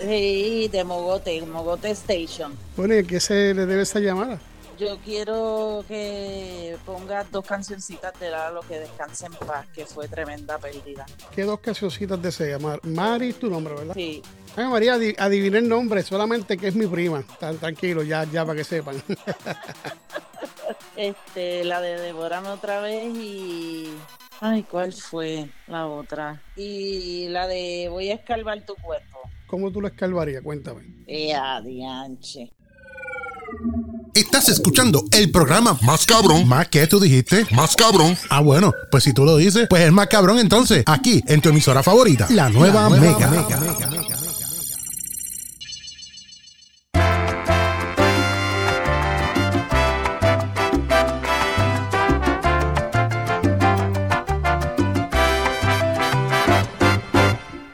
Sí, 0.00 0.68
de 0.72 0.84
Mogote, 0.84 1.40
Mogote 1.42 1.90
Station. 1.90 2.52
Bueno, 2.76 2.94
¿y 2.94 2.98
a 2.98 3.02
qué 3.02 3.20
se 3.20 3.54
le 3.54 3.66
debe 3.66 3.82
esa 3.82 4.00
llamada? 4.00 4.40
Yo 4.78 4.98
quiero 5.04 5.84
que 5.86 6.76
pongas 6.84 7.30
dos 7.30 7.46
cancioncitas 7.46 8.18
de 8.18 8.30
la 8.30 8.50
Lo 8.50 8.60
que 8.62 8.80
descanse 8.80 9.26
en 9.26 9.32
paz, 9.34 9.66
que 9.74 9.86
fue 9.86 10.08
tremenda 10.08 10.58
pérdida. 10.58 11.06
¿Qué 11.34 11.42
dos 11.44 11.60
cancioncitas 11.60 12.20
desea? 12.20 12.58
Mar 12.58 12.80
Mari, 12.82 13.32
tu 13.34 13.48
nombre, 13.48 13.74
¿verdad? 13.74 13.94
Sí. 13.94 14.22
Ay, 14.56 14.66
María, 14.66 14.96
adi- 14.96 15.14
adiviné 15.18 15.58
el 15.58 15.68
nombre, 15.68 16.02
solamente 16.02 16.56
que 16.56 16.68
es 16.68 16.74
mi 16.74 16.86
prima. 16.86 17.24
Tan 17.38 17.56
tranquilo, 17.58 18.02
ya, 18.02 18.24
ya 18.24 18.44
para 18.44 18.56
que 18.56 18.64
sepan. 18.64 19.02
Este, 20.96 21.64
la 21.64 21.80
de 21.80 21.98
Devórame 22.00 22.48
otra 22.48 22.80
vez 22.80 23.04
y. 23.16 23.92
Ay, 24.40 24.62
¿cuál 24.62 24.92
fue 24.92 25.48
la 25.66 25.86
otra? 25.88 26.40
Y 26.56 27.28
la 27.28 27.46
de 27.48 27.88
Voy 27.90 28.10
a 28.10 28.14
escarbar 28.14 28.64
tu 28.64 28.74
cuerpo. 28.76 29.18
¿Cómo 29.46 29.70
tú 29.72 29.80
lo 29.80 29.88
escalvarías? 29.88 30.42
Cuéntame. 30.42 30.84
Ea, 31.06 31.60
dianche. 31.60 32.52
Estás 34.14 34.48
escuchando 34.48 35.04
el 35.10 35.32
programa 35.32 35.76
más 35.82 36.06
cabrón. 36.06 36.46
¿Más 36.46 36.68
qué 36.68 36.86
tú 36.86 37.00
dijiste? 37.00 37.46
Más 37.50 37.74
cabrón. 37.74 38.16
Ah, 38.30 38.40
bueno, 38.40 38.72
pues 38.90 39.02
si 39.02 39.12
tú 39.12 39.24
lo 39.24 39.36
dices, 39.36 39.66
pues 39.68 39.82
es 39.82 39.92
más 39.92 40.06
cabrón 40.06 40.38
entonces. 40.38 40.84
Aquí, 40.86 41.22
en 41.26 41.40
tu 41.40 41.48
emisora 41.48 41.82
favorita, 41.82 42.28
la 42.30 42.48
nueva, 42.48 42.88
Mega. 42.90 43.30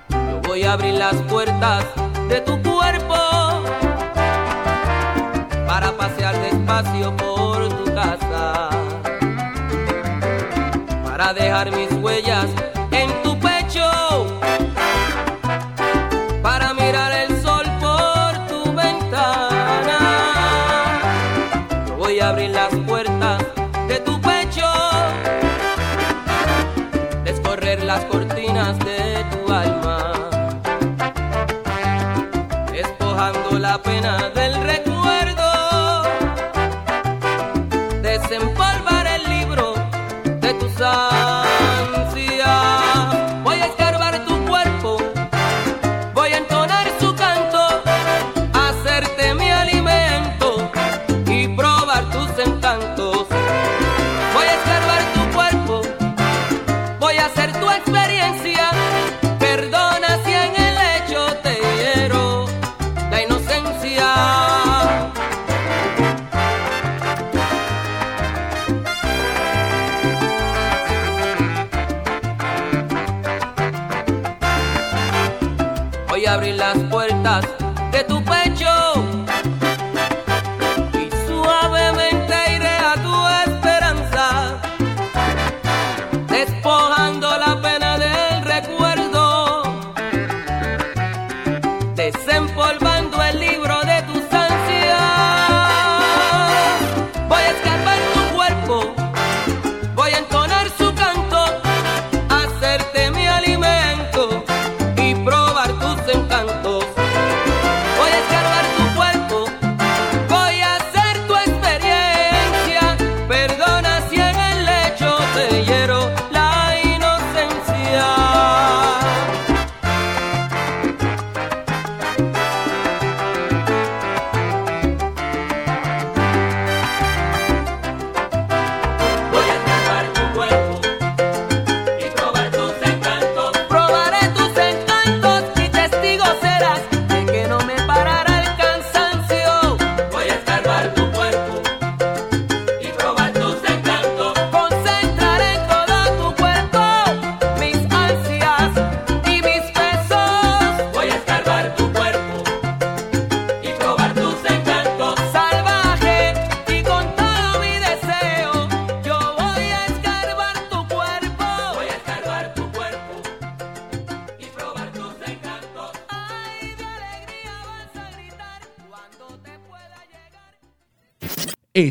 Yo 0.08 0.40
voy 0.46 0.62
a 0.62 0.72
abrir 0.72 0.94
las 0.94 1.16
puertas 1.22 1.84
de 2.28 2.40
tu 2.40 2.60
para 11.20 11.34
dejar 11.34 11.70
mis 11.76 11.92
huellas 12.02 12.46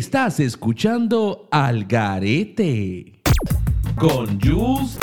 Estás 0.10 0.40
escuchando 0.40 1.48
Al 1.52 1.86
Garete 1.86 3.22
con 3.96 4.42
Jules. 4.42 4.98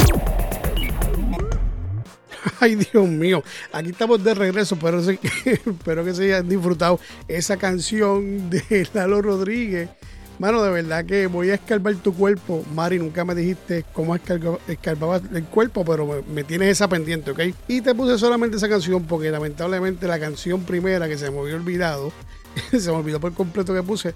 Ay, 2.59 2.74
Dios 2.74 3.07
mío. 3.07 3.40
Aquí 3.72 3.90
estamos 3.90 4.24
de 4.24 4.34
regreso, 4.34 4.76
pero 4.76 4.98
espero 5.44 6.04
que 6.04 6.12
se 6.12 6.24
hayan 6.24 6.48
disfrutado 6.48 6.98
esa 7.28 7.57
canción 7.57 8.50
de 8.50 8.88
Lalo 8.94 9.22
Rodríguez. 9.22 9.90
Mano, 10.40 10.61
de 10.64 10.70
verdad 10.72 11.04
que 11.04 11.28
voy 11.28 11.50
a 11.50 11.54
escarbar 11.54 11.94
tu 11.94 12.12
cuerpo. 12.12 12.64
Mari, 12.74 12.98
nunca 12.98 13.24
me 13.24 13.36
dijiste 13.36 13.84
cómo 13.92 14.16
escarga- 14.16 14.59
escarbabas 14.66 15.22
el 15.32 15.44
cuerpo, 15.44 15.84
pero 15.84 16.04
me, 16.04 16.22
me 16.34 16.42
tienes 16.42 16.70
esa 16.70 16.88
pendiente, 16.88 17.30
¿ok? 17.30 17.42
Y 17.68 17.80
te 17.80 17.94
puse 17.94 18.18
solamente 18.18 18.57
esa 18.57 18.68
canción 18.68 19.04
porque 19.04 19.30
lamentablemente 19.30 20.09
la 20.09 20.18
canción 20.18 20.62
primera 20.64 21.07
que 21.07 21.16
se 21.16 21.30
me 21.30 21.38
había 21.38 21.54
olvidado, 21.54 22.11
se 22.76 22.90
me 22.90 22.96
olvidó 22.96 23.20
por 23.20 23.32
completo 23.34 23.72
que 23.72 23.84
puse, 23.84 24.12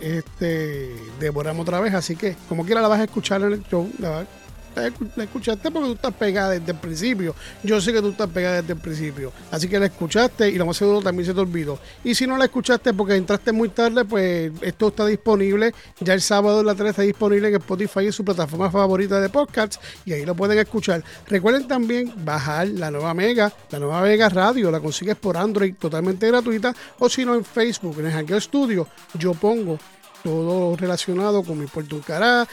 este, 0.00 0.94
devoramos 1.18 1.62
otra 1.62 1.80
vez. 1.80 1.94
Así 1.94 2.16
que, 2.16 2.36
como 2.48 2.64
quiera, 2.64 2.80
la 2.80 2.88
vas 2.88 3.00
a 3.00 3.04
escuchar 3.04 3.42
en 3.42 3.52
el 3.52 3.64
show. 3.64 3.90
La, 3.98 4.26
la 4.74 4.88
escu- 4.88 5.10
la 5.16 5.24
escuchaste 5.24 5.70
porque 5.70 5.88
tú 5.88 5.94
estás 5.94 6.14
pegada 6.14 6.50
desde 6.50 6.72
el 6.72 6.78
principio. 6.78 7.34
Yo 7.62 7.80
sé 7.80 7.92
que 7.92 8.00
tú 8.00 8.10
estás 8.10 8.28
pegada 8.30 8.60
desde 8.62 8.72
el 8.74 8.78
principio. 8.78 9.32
Así 9.50 9.68
que 9.68 9.78
la 9.78 9.86
escuchaste 9.86 10.48
y 10.48 10.56
lo 10.56 10.66
más 10.66 10.76
seguro 10.76 11.00
también 11.02 11.26
se 11.26 11.34
te 11.34 11.40
olvidó. 11.40 11.78
Y 12.04 12.14
si 12.14 12.26
no 12.26 12.36
la 12.36 12.44
escuchaste 12.44 12.92
porque 12.94 13.14
entraste 13.16 13.52
muy 13.52 13.68
tarde, 13.70 14.04
pues 14.04 14.52
esto 14.62 14.88
está 14.88 15.06
disponible. 15.06 15.74
Ya 16.00 16.14
el 16.14 16.20
sábado 16.20 16.60
en 16.60 16.66
la 16.66 16.74
3 16.74 16.90
está 16.90 17.02
disponible 17.02 17.48
en 17.48 17.54
Spotify 17.56 18.00
y 18.08 18.12
su 18.12 18.24
plataforma 18.24 18.70
favorita 18.70 19.20
de 19.20 19.28
podcasts. 19.28 19.78
Y 20.04 20.12
ahí 20.12 20.24
lo 20.24 20.34
pueden 20.34 20.58
escuchar. 20.58 21.02
Recuerden 21.26 21.66
también 21.68 22.12
bajar 22.24 22.68
la 22.68 22.90
nueva 22.90 23.14
Mega, 23.14 23.52
la 23.70 23.78
nueva 23.78 24.00
Mega 24.02 24.28
Radio. 24.28 24.70
La 24.70 24.80
consigues 24.80 25.16
por 25.16 25.36
Android 25.36 25.74
totalmente 25.78 26.26
gratuita. 26.28 26.74
O 26.98 27.08
si 27.08 27.24
no, 27.24 27.34
en 27.34 27.44
Facebook, 27.44 27.96
en 28.00 28.06
el 28.06 28.12
Hackeo 28.12 28.40
Studio, 28.40 28.86
yo 29.14 29.34
pongo 29.34 29.78
todo 30.22 30.76
relacionado 30.76 31.42
con 31.42 31.58
mi 31.58 31.66
Puerto 31.66 31.96
Uncará, 31.96 32.46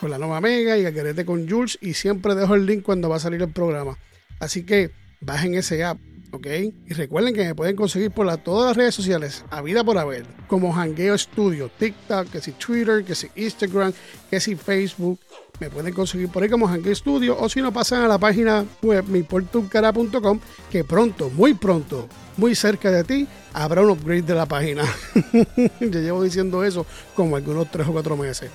con 0.00 0.10
la 0.10 0.18
nueva 0.18 0.40
Mega 0.40 0.78
y 0.78 0.86
Algarete 0.86 1.26
con 1.26 1.48
Jules 1.48 1.78
y 1.80 1.94
siempre 1.94 2.34
dejo 2.34 2.54
el 2.54 2.64
link 2.64 2.82
cuando 2.82 3.08
va 3.08 3.16
a 3.16 3.20
salir 3.20 3.42
el 3.42 3.52
programa. 3.52 3.98
Así 4.38 4.64
que 4.64 4.90
bajen 5.20 5.54
ese 5.54 5.84
app, 5.84 5.98
¿ok? 6.32 6.46
Y 6.86 6.94
recuerden 6.94 7.34
que 7.34 7.44
me 7.44 7.54
pueden 7.54 7.76
conseguir 7.76 8.10
por 8.10 8.34
todas 8.38 8.68
las 8.68 8.76
redes 8.76 8.94
sociales, 8.94 9.44
a 9.50 9.60
vida 9.60 9.84
por 9.84 9.98
haber, 9.98 10.24
como 10.46 10.74
Hangueo 10.74 11.16
Studio, 11.18 11.70
TikTok, 11.78 12.30
que 12.30 12.40
si 12.40 12.52
Twitter, 12.52 13.04
que 13.04 13.14
si 13.14 13.28
Instagram, 13.36 13.92
que 14.30 14.40
si 14.40 14.56
Facebook. 14.56 15.20
Me 15.60 15.68
pueden 15.68 15.92
conseguir 15.92 16.30
por 16.30 16.42
ahí 16.42 16.48
como 16.48 16.66
Hangueo 16.66 16.94
Studio 16.94 17.38
o 17.38 17.46
si 17.50 17.60
no 17.60 17.70
pasan 17.70 18.02
a 18.02 18.08
la 18.08 18.16
página 18.16 18.64
web 18.80 19.04
miportuncara.com 19.06 20.40
que 20.70 20.84
pronto, 20.84 21.28
muy 21.28 21.52
pronto, 21.52 22.08
muy 22.38 22.54
cerca 22.54 22.90
de 22.90 23.04
ti, 23.04 23.28
habrá 23.52 23.82
un 23.82 23.90
upgrade 23.90 24.22
de 24.22 24.34
la 24.34 24.46
página. 24.46 24.84
Yo 25.80 26.00
llevo 26.00 26.22
diciendo 26.22 26.64
eso 26.64 26.86
como 27.14 27.36
algunos 27.36 27.70
tres 27.70 27.86
o 27.86 27.92
cuatro 27.92 28.16
meses. 28.16 28.50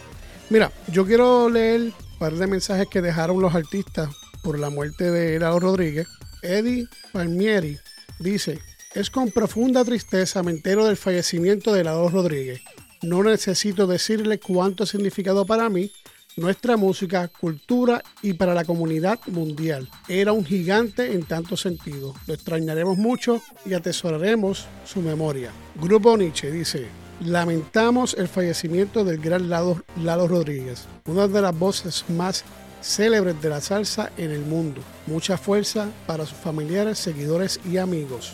Mira, 0.49 0.71
yo 0.91 1.05
quiero 1.05 1.49
leer 1.49 1.81
un 1.81 2.19
par 2.19 2.33
de 2.33 2.45
mensajes 2.45 2.87
que 2.87 3.01
dejaron 3.01 3.41
los 3.41 3.55
artistas 3.55 4.09
por 4.43 4.59
la 4.59 4.69
muerte 4.69 5.09
de 5.09 5.39
Lalo 5.39 5.59
Rodríguez. 5.59 6.07
Eddie 6.43 6.87
Palmieri 7.11 7.79
dice, 8.19 8.59
es 8.93 9.09
con 9.09 9.31
profunda 9.31 9.83
tristeza 9.83 10.43
me 10.43 10.51
entero 10.51 10.85
del 10.85 10.97
fallecimiento 10.97 11.73
de 11.73 11.83
Lalo 11.83 12.09
Rodríguez. 12.09 12.61
No 13.01 13.23
necesito 13.23 13.87
decirle 13.87 14.39
cuánto 14.39 14.85
significado 14.85 15.47
para 15.47 15.67
mí, 15.67 15.91
nuestra 16.37 16.77
música, 16.77 17.27
cultura 17.27 18.03
y 18.21 18.33
para 18.33 18.53
la 18.53 18.65
comunidad 18.65 19.19
mundial. 19.27 19.89
Era 20.07 20.31
un 20.31 20.45
gigante 20.45 21.13
en 21.13 21.23
tantos 21.23 21.61
sentidos. 21.61 22.15
Lo 22.27 22.35
extrañaremos 22.35 22.97
mucho 22.99 23.41
y 23.65 23.73
atesoraremos 23.73 24.67
su 24.85 25.01
memoria. 25.01 25.51
Grupo 25.75 26.15
Nietzsche 26.15 26.51
dice, 26.51 26.87
lamentamos 27.21 28.15
el 28.17 28.27
fallecimiento 28.27 29.03
del 29.03 29.19
gran 29.19 29.49
Lalo, 29.49 30.27
Rodríguez, 30.27 30.85
una 31.05 31.27
de 31.27 31.41
las 31.41 31.57
voces 31.57 32.05
más 32.09 32.43
célebres 32.81 33.41
de 33.41 33.49
la 33.49 33.61
salsa 33.61 34.11
en 34.17 34.31
el 34.31 34.41
mundo. 34.41 34.81
Mucha 35.07 35.37
fuerza 35.37 35.89
para 36.05 36.25
sus 36.25 36.37
familiares, 36.37 36.99
seguidores 36.99 37.59
y 37.69 37.77
amigos. 37.77 38.33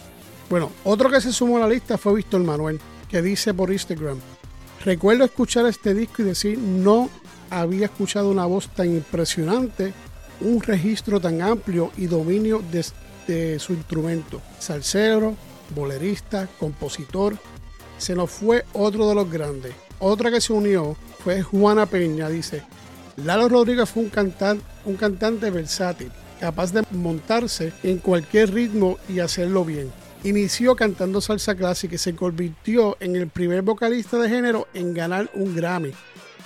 Bueno, 0.49 0.71
otro 0.83 1.09
que 1.09 1.21
se 1.21 1.31
sumó 1.31 1.57
a 1.57 1.61
la 1.61 1.69
lista 1.69 1.97
fue 1.97 2.15
Víctor 2.15 2.41
Manuel, 2.41 2.79
que 3.07 3.21
dice 3.21 3.53
por 3.53 3.71
Instagram, 3.71 4.19
recuerdo 4.83 5.23
escuchar 5.23 5.65
este 5.65 5.93
disco 5.93 6.21
y 6.21 6.25
decir, 6.25 6.57
no 6.57 7.09
había 7.49 7.85
escuchado 7.85 8.29
una 8.29 8.45
voz 8.45 8.67
tan 8.69 8.87
impresionante, 8.87 9.93
un 10.41 10.61
registro 10.61 11.19
tan 11.19 11.41
amplio 11.41 11.91
y 11.97 12.07
dominio 12.07 12.63
de, 12.71 12.85
de 13.27 13.59
su 13.59 13.73
instrumento. 13.73 14.41
Salsero, 14.59 15.35
bolerista, 15.75 16.47
compositor. 16.59 17.37
Se 18.01 18.15
nos 18.15 18.31
fue 18.31 18.65
otro 18.73 19.07
de 19.07 19.13
los 19.13 19.29
grandes. 19.29 19.75
Otra 19.99 20.31
que 20.31 20.41
se 20.41 20.51
unió 20.51 20.97
fue 21.23 21.43
Juana 21.43 21.85
Peña, 21.85 22.29
dice. 22.29 22.63
Lalo 23.15 23.47
Rodríguez 23.47 23.87
fue 23.87 24.01
un 24.01 24.11
un 24.85 24.95
cantante 24.95 25.51
versátil, 25.51 26.11
capaz 26.39 26.73
de 26.73 26.81
montarse 26.89 27.71
en 27.83 27.99
cualquier 27.99 28.55
ritmo 28.55 28.97
y 29.07 29.19
hacerlo 29.19 29.63
bien. 29.63 29.91
Inició 30.23 30.75
cantando 30.75 31.21
salsa 31.21 31.53
clásica 31.53 31.93
y 31.93 31.99
se 31.99 32.15
convirtió 32.15 32.97
en 32.99 33.15
el 33.15 33.27
primer 33.27 33.61
vocalista 33.61 34.17
de 34.17 34.29
género 34.29 34.67
en 34.73 34.95
ganar 34.95 35.29
un 35.35 35.55
Grammy. 35.55 35.91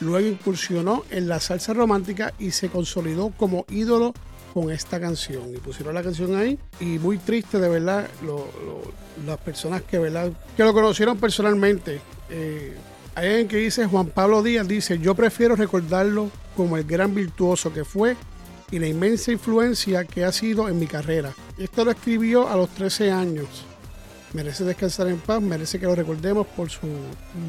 Luego 0.01 0.27
incursionó 0.27 1.05
en 1.09 1.29
la 1.29 1.39
salsa 1.39 1.73
romántica 1.73 2.33
y 2.37 2.51
se 2.51 2.67
consolidó 2.67 3.31
como 3.37 3.65
ídolo 3.69 4.13
con 4.55 4.71
esta 4.71 5.01
canción. 5.01 5.53
Y 5.53 5.57
pusieron 5.57 5.93
la 5.93 6.01
canción 6.01 6.33
ahí 6.33 6.57
y 6.79 6.97
muy 6.97 7.17
triste 7.17 7.59
de 7.59 7.67
verdad 7.67 8.07
las 9.25 9.37
personas 9.39 9.81
que, 9.81 9.99
¿verdad? 9.99 10.31
que 10.55 10.63
lo 10.63 10.73
conocieron 10.73 11.17
personalmente. 11.17 11.99
Eh, 12.29 12.73
hay 13.15 13.27
alguien 13.27 13.47
que 13.49 13.57
dice, 13.57 13.85
Juan 13.85 14.07
Pablo 14.07 14.41
Díaz 14.41 14.65
dice, 14.65 14.97
yo 14.97 15.13
prefiero 15.13 15.57
recordarlo 15.57 16.31
como 16.55 16.77
el 16.77 16.85
gran 16.85 17.13
virtuoso 17.13 17.73
que 17.73 17.83
fue 17.83 18.15
y 18.71 18.79
la 18.79 18.87
inmensa 18.87 19.33
influencia 19.33 20.05
que 20.05 20.23
ha 20.23 20.31
sido 20.31 20.69
en 20.69 20.79
mi 20.79 20.87
carrera. 20.87 21.33
Esto 21.57 21.83
lo 21.83 21.91
escribió 21.91 22.47
a 22.47 22.55
los 22.55 22.69
13 22.69 23.11
años. 23.11 23.65
Merece 24.31 24.63
descansar 24.63 25.09
en 25.09 25.19
paz, 25.19 25.41
merece 25.41 25.81
que 25.81 25.85
lo 25.85 25.95
recordemos 25.95 26.47
por 26.47 26.69
su 26.69 26.87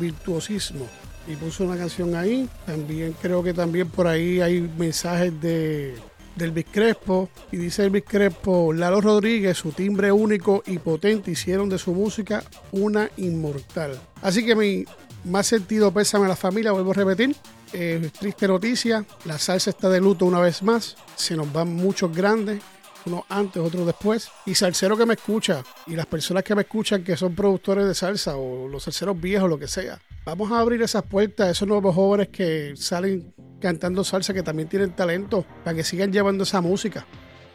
virtuosismo. 0.00 0.88
Y 1.28 1.36
puso 1.36 1.62
una 1.62 1.76
canción 1.76 2.16
ahí. 2.16 2.48
También 2.66 3.14
creo 3.22 3.44
que 3.44 3.54
también 3.54 3.88
por 3.88 4.09
ahí 4.09 4.40
hay 4.40 4.61
mensajes 4.76 5.40
de 5.40 5.94
del 6.37 6.64
Crespo 6.64 7.28
y 7.51 7.57
dice 7.57 7.84
Elvis 7.84 8.05
Crespo, 8.07 8.72
Lalo 8.72 9.01
Rodríguez, 9.01 9.57
su 9.57 9.72
timbre 9.72 10.12
único 10.12 10.62
y 10.66 10.78
potente 10.78 11.30
hicieron 11.30 11.68
de 11.68 11.78
su 11.78 11.93
música 11.93 12.45
una 12.72 13.11
inmortal. 13.16 13.99
Así 14.22 14.45
que 14.45 14.55
mi 14.55 14.84
más 15.24 15.47
sentido 15.47 15.93
pésame 15.93 16.26
a 16.26 16.28
la 16.28 16.37
familia, 16.37 16.72
vuelvo 16.72 16.93
a 16.93 16.95
repetir. 16.95 17.34
Eh, 17.72 18.11
triste 18.18 18.47
noticia, 18.47 19.05
la 19.24 19.39
salsa 19.39 19.70
está 19.70 19.89
de 19.89 20.01
luto 20.01 20.24
una 20.24 20.41
vez 20.41 20.62
más. 20.62 20.97
Se 21.16 21.37
nos 21.37 21.53
van 21.53 21.74
muchos 21.74 22.14
grandes, 22.14 22.62
unos 23.07 23.24
antes, 23.28 23.62
otros 23.62 23.87
después. 23.87 24.28
Y 24.45 24.55
salsero 24.55 24.97
que 24.97 25.07
me 25.07 25.14
escucha, 25.14 25.64
y 25.87 25.97
las 25.97 26.07
personas 26.07 26.45
que 26.45 26.55
me 26.55 26.62
escuchan 26.62 27.03
que 27.03 27.16
son 27.16 27.34
productores 27.34 27.87
de 27.87 27.95
salsa 27.95 28.37
o 28.37 28.68
los 28.68 28.84
salseros 28.84 29.20
viejos, 29.20 29.49
lo 29.49 29.59
que 29.59 29.68
sea. 29.68 30.01
Vamos 30.24 30.51
a 30.53 30.59
abrir 30.59 30.82
esas 30.82 31.05
puertas 31.05 31.49
a 31.49 31.51
esos 31.51 31.68
nuevos 31.68 31.95
jóvenes 31.95 32.28
que 32.28 32.74
salen 32.76 33.32
cantando 33.61 34.04
salsa, 34.04 34.34
que 34.34 34.42
también 34.42 34.68
tienen 34.68 34.92
talento, 34.92 35.44
para 35.64 35.76
que 35.76 35.84
sigan 35.84 36.12
llevando 36.12 36.44
esa 36.44 36.61
música. 36.61 37.07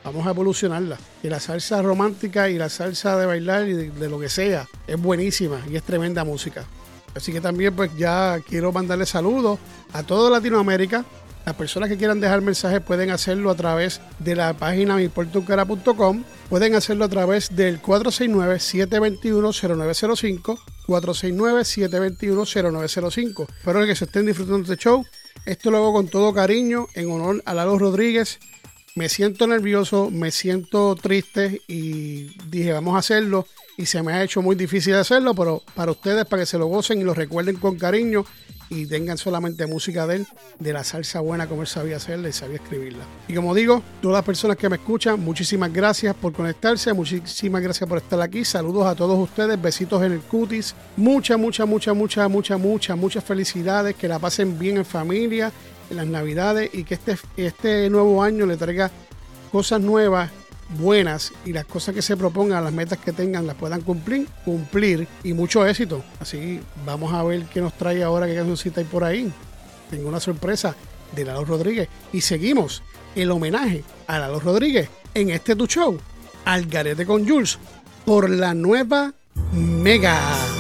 Vamos 0.04 0.26
a 0.26 0.32
evolucionarla. 0.32 0.98
Y 1.22 1.30
la 1.30 1.40
salsa 1.40 1.82
romántica 1.82 2.50
y 2.50 2.58
la 2.58 2.70
salsa 2.70 3.18
de 3.18 3.26
bailar 3.26 3.68
y 3.68 3.74
de 3.74 4.10
lo 4.10 4.20
que 4.20 4.30
sea 4.30 4.68
es 4.88 5.00
buenísima 5.00 5.62
y 5.70 5.76
es 5.76 5.84
tremenda 5.84 6.24
música. 6.24 6.66
Así 7.16 7.32
que 7.32 7.42
también 7.42 7.76
pues 7.76 7.92
ya 7.98 8.40
quiero 8.48 8.72
mandarle 8.72 9.06
saludos 9.06 9.60
a 9.94 10.04
toda 10.04 10.30
Latinoamérica. 10.30 11.06
Las 11.46 11.56
personas 11.56 11.90
que 11.90 11.98
quieran 11.98 12.20
dejar 12.20 12.42
mensajes 12.42 12.82
pueden 12.82 13.10
hacerlo 13.10 13.50
a 13.50 13.56
través 13.56 14.00
de 14.20 14.36
la 14.36 14.54
página 14.54 14.96
miportucara.com. 14.96 16.24
Pueden 16.50 16.76
hacerlo 16.76 17.06
a 17.06 17.10
través 17.10 17.56
del 17.56 17.82
469-721-0905. 17.82 20.60
469-721-0905. 20.88 23.48
Espero 23.58 23.86
que 23.86 23.96
se 23.96 24.06
estén 24.06 24.28
disfrutando 24.28 24.68
de 24.68 24.74
este 24.74 24.84
show. 24.84 25.04
Esto 25.46 25.72
lo 25.72 25.78
hago 25.78 25.94
con 25.94 26.08
todo 26.08 26.34
cariño 26.34 26.88
en 26.94 27.12
honor 27.12 27.42
a 27.46 27.54
Lalo 27.54 27.80
Rodríguez. 27.80 28.40
Me 28.96 29.10
siento 29.10 29.48
nervioso, 29.48 30.12
me 30.12 30.32
siento 30.32 30.96
triste 30.96 31.62
y 31.68 32.28
dije 32.50 32.74
vamos 32.74 32.96
a 32.96 33.00
hacerlo 33.00 33.48
y 33.82 33.88
se 33.88 34.04
me 34.04 34.14
ha 34.14 34.24
hecho 34.24 34.44
muy 34.44 34.56
difícil 34.56 34.94
hacerlo, 34.94 35.34
pero 35.34 35.64
para 35.74 35.90
ustedes, 35.90 36.26
para 36.26 36.44
que 36.44 36.46
se 36.46 36.60
lo 36.60 36.68
gocen 36.68 37.02
y 37.02 37.04
lo 37.04 37.16
recuerden 37.16 37.56
con 37.56 37.80
cariño 37.80 38.24
y 38.70 38.86
tengan 38.86 39.18
solamente 39.18 39.66
música 39.66 40.06
de 40.06 40.18
él, 40.18 40.28
de 40.60 40.72
la 40.72 40.84
salsa 40.84 41.20
buena 41.20 41.48
como 41.48 41.64
él 41.64 41.68
sabía 41.68 41.98
hacerla 41.98 42.30
y 42.30 42.32
sabía 42.32 42.58
escribirla. 42.58 43.04
Y 43.28 43.34
como 43.34 43.56
digo, 43.56 43.82
todas 44.00 44.18
las 44.20 44.24
personas 44.24 44.56
que 44.58 44.70
me 44.70 44.76
escuchan, 44.76 45.20
muchísimas 45.20 45.74
gracias 45.74 46.16
por 46.16 46.32
conectarse, 46.32 46.94
muchísimas 46.94 47.64
gracias 47.64 47.90
por 47.90 47.98
estar 47.98 48.22
aquí, 48.22 48.46
saludos 48.46 48.86
a 48.86 48.94
todos 48.94 49.18
ustedes, 49.18 49.60
besitos 49.60 50.04
en 50.04 50.12
el 50.12 50.20
cutis, 50.20 50.76
mucha, 50.96 51.36
mucha, 51.36 51.66
mucha, 51.66 51.94
mucha, 51.94 52.28
mucha, 52.28 52.58
mucha, 52.58 52.96
muchas 52.96 53.24
felicidades, 53.24 53.96
que 53.96 54.08
la 54.08 54.20
pasen 54.20 54.60
bien 54.60 54.78
en 54.78 54.86
familia, 54.86 55.52
en 55.90 55.98
las 55.98 56.06
navidades 56.06 56.70
y 56.72 56.84
que 56.84 56.94
este, 56.94 57.18
este 57.36 57.90
nuevo 57.90 58.22
año 58.22 58.46
le 58.46 58.58
traiga 58.58 58.92
cosas 59.52 59.82
nuevas 59.82 60.30
buenas 60.78 61.34
y 61.46 61.54
las 61.54 61.66
cosas 61.66 61.96
que 61.96 62.02
se 62.02 62.18
propongan, 62.18 62.64
las 62.64 62.74
metas 62.74 63.00
que 63.00 63.12
tengan, 63.12 63.48
las 63.48 63.56
puedan 63.56 63.82
cumplir, 63.82 64.28
cumplir 64.46 65.08
y 65.24 65.34
mucho 65.34 65.66
éxito. 65.66 66.04
Así 66.20 66.60
vamos 66.86 67.14
a 67.14 67.24
ver 67.24 67.46
qué 67.46 67.62
nos 67.62 67.74
trae 67.74 68.04
ahora, 68.04 68.28
qué 68.28 68.36
cancioncita 68.36 68.82
hay 68.82 68.88
por 68.88 69.04
ahí. 69.04 69.32
Tengo 69.90 70.08
una 70.10 70.20
sorpresa 70.20 70.76
de 71.16 71.26
Lalo 71.26 71.46
Rodríguez 71.46 71.90
y 72.14 72.22
seguimos 72.22 72.84
el 73.16 73.32
homenaje 73.32 73.84
a 74.08 74.20
Lalo 74.20 74.40
Rodríguez 74.40 74.90
en 75.14 75.30
este 75.30 75.56
tu 75.56 75.68
show, 75.68 75.98
Al 76.46 76.66
Garete 76.66 77.06
con 77.06 77.28
Jules, 77.28 77.60
por 78.06 78.30
la 78.30 78.54
nueva 78.54 79.14
Mega. 79.54 80.51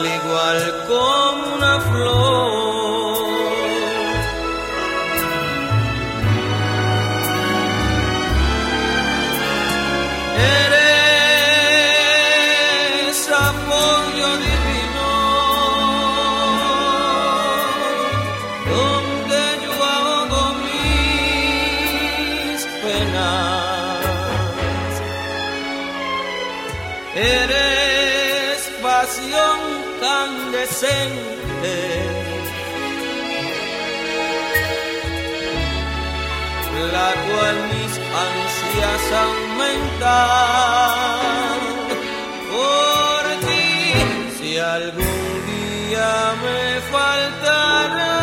al 0.00 0.06
igual 0.06 0.86
como 0.88 1.54
una 1.56 1.80
flor. 1.80 2.49
Incandescente. 30.82 31.76
La 36.92 37.12
cual 37.12 37.56
mis 37.72 37.92
ansias 38.26 39.02
aumentan 39.24 40.00
por 42.50 43.22
ti. 43.46 43.66
Si 44.38 44.50
algún 44.58 45.22
día 45.46 46.10
me 46.42 46.62
faltará. 46.90 48.16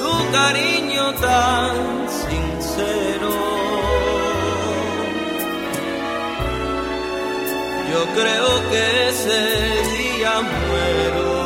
Tu 0.00 0.12
cariño 0.32 1.04
tan 1.14 1.95
creo 8.16 8.50
que 8.70 9.08
ese 9.08 9.40
día 9.96 10.32
muero. 10.40 11.36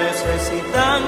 Necesitando 0.00 1.07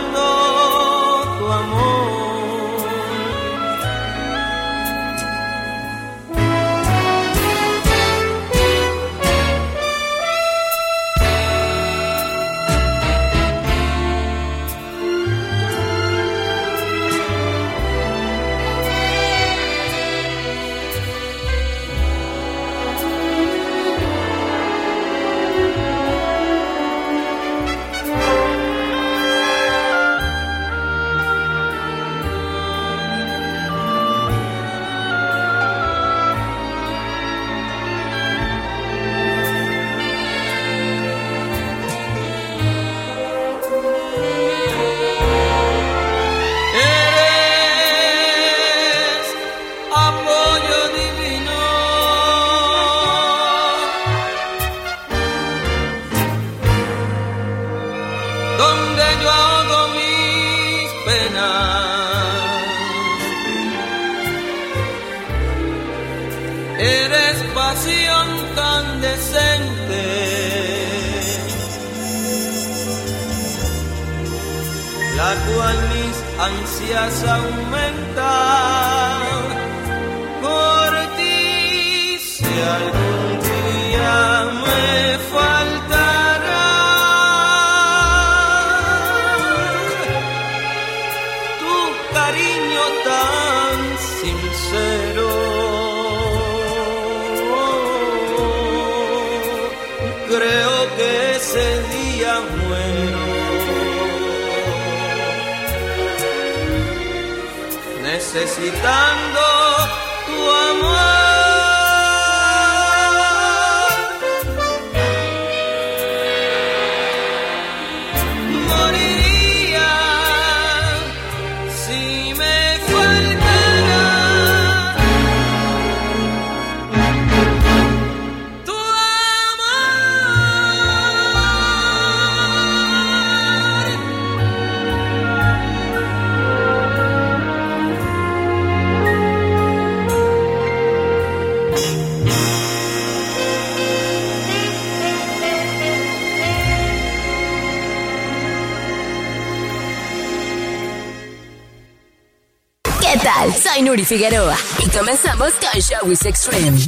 Figueroa 154.05 154.57
y 154.85 154.89
comenzamos 154.91 155.53
con 155.55 155.81
Showbiz 155.81 156.25
Extreme. 156.25 156.79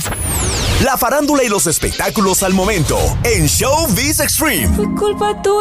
La 0.84 0.96
farándula 0.96 1.44
y 1.44 1.48
los 1.48 1.68
espectáculos 1.68 2.42
al 2.42 2.54
momento 2.54 2.98
en 3.22 3.46
Showbiz 3.46 4.18
Extreme. 4.18 4.68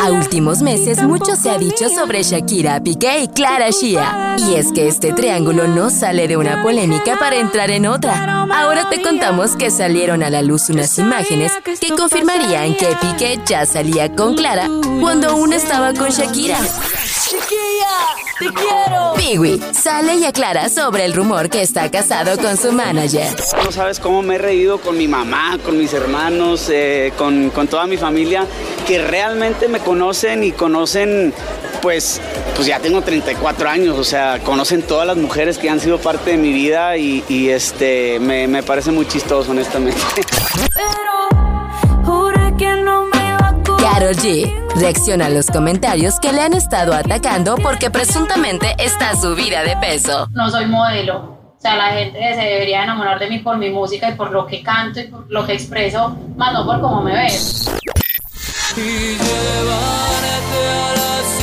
A 0.02 0.10
últimos 0.10 0.62
meses 0.62 1.02
mucho 1.04 1.36
se 1.36 1.52
ha 1.52 1.60
dicho 1.60 1.90
sobre 1.90 2.24
Shakira, 2.24 2.82
Piqué 2.82 3.20
y 3.20 3.28
Clara 3.28 3.70
Shia. 3.70 4.36
Y 4.40 4.56
es 4.56 4.72
que 4.72 4.88
este 4.88 5.14
triángulo 5.14 5.68
no 5.68 5.92
sale 5.92 6.28
de 6.28 6.38
una 6.38 6.64
polémica 6.64 7.20
para 7.20 7.36
entrar 7.36 7.70
en 7.70 7.86
otra. 7.86 8.48
Ahora 8.52 8.90
te 8.90 9.02
contamos 9.02 9.56
que 9.56 9.70
salieron 9.70 10.24
a 10.24 10.32
la 10.32 10.42
luz 10.42 10.70
unas 10.70 10.98
imágenes 10.98 11.52
que 11.80 11.96
confirmarían 11.96 12.76
que 12.76 12.88
Piqué 13.00 13.40
ya 13.46 13.66
salía 13.68 14.16
con 14.16 14.36
Clara 14.36 14.68
cuando 15.00 15.30
aún 15.30 15.54
estaba 15.54 15.94
con 15.94 16.10
Shakira. 16.10 16.60
¡Te 18.42 18.48
quiero! 18.48 19.14
Piwi 19.18 19.62
sale 19.72 20.16
y 20.16 20.26
aclara 20.26 20.68
sobre 20.68 21.06
el 21.06 21.14
rumor 21.14 21.48
que 21.48 21.62
está 21.62 21.92
casado 21.92 22.42
con 22.42 22.58
su 22.58 22.72
manager. 22.72 23.28
No 23.64 23.72
sabes 23.72 24.00
cómo 24.00 24.24
me 24.24 24.34
he 24.34 24.38
reído 24.40 24.82
con 24.82 24.98
mi 24.98 25.08
mamá, 25.08 25.60
con 25.64 25.78
mis 25.78 25.94
hermanos, 25.94 26.68
eh, 26.72 27.14
con, 27.20 27.52
con 27.52 27.68
toda 27.68 27.86
mi 27.86 27.98
familia, 27.98 28.48
que 28.88 29.00
realmente 29.00 29.68
me 29.68 29.78
conocen 29.78 30.44
y 30.44 30.54
conocen, 30.54 31.36
pues, 31.84 32.20
pues 32.56 32.68
ya 32.68 32.80
tengo 32.80 33.04
34 33.04 33.70
años, 33.70 34.00
o 34.00 34.04
sea, 34.04 34.40
conocen 34.44 34.82
todas 34.82 35.06
las 35.06 35.18
mujeres 35.18 35.60
que 35.60 35.70
han 35.70 35.80
sido 35.80 36.00
parte 36.00 36.32
de 36.32 36.38
mi 36.38 36.52
vida 36.52 36.98
y, 36.98 37.24
y, 37.30 37.50
este, 37.50 38.20
me, 38.20 38.48
me 38.48 38.64
parece 38.64 38.92
muy 38.92 39.08
chistoso, 39.08 39.52
honestamente. 39.52 40.02
Me 40.76 40.84
Karol 43.92 44.16
G 44.16 44.50
reacciona 44.76 45.26
a 45.26 45.30
los 45.30 45.48
comentarios 45.48 46.18
que 46.22 46.32
le 46.32 46.42
han 46.42 46.54
estado 46.54 46.94
atacando 46.94 47.56
porque 47.56 47.92
presuntamente 47.92 48.74
está 48.78 49.16
subida 49.18 49.64
de 49.64 49.76
peso. 49.78 50.28
no 50.32 50.50
soy 50.50 50.66
modelo. 50.66 51.18
O 51.58 51.62
sea, 51.62 51.76
la 51.76 51.88
gente 51.88 52.18
se 52.18 52.42
debería 52.42 52.84
enamorar 52.84 53.20
de 53.20 53.30
mí 53.30 53.40
por 53.40 53.58
mi 53.58 53.70
música 53.70 54.10
y 54.10 54.16
por 54.16 54.32
lo 54.32 54.48
que 54.48 54.64
canto 54.64 55.02
y 55.02 55.08
por 55.08 55.30
lo 55.30 55.46
que 55.46 55.54
expreso, 55.54 56.18
más 56.38 56.54
no 56.54 56.66
por 56.66 56.80
cómo 56.80 57.02
me 57.02 57.14
ves. 57.14 57.70
y 58.78 59.18
llevarte 59.18 60.70
a. 60.70 61.41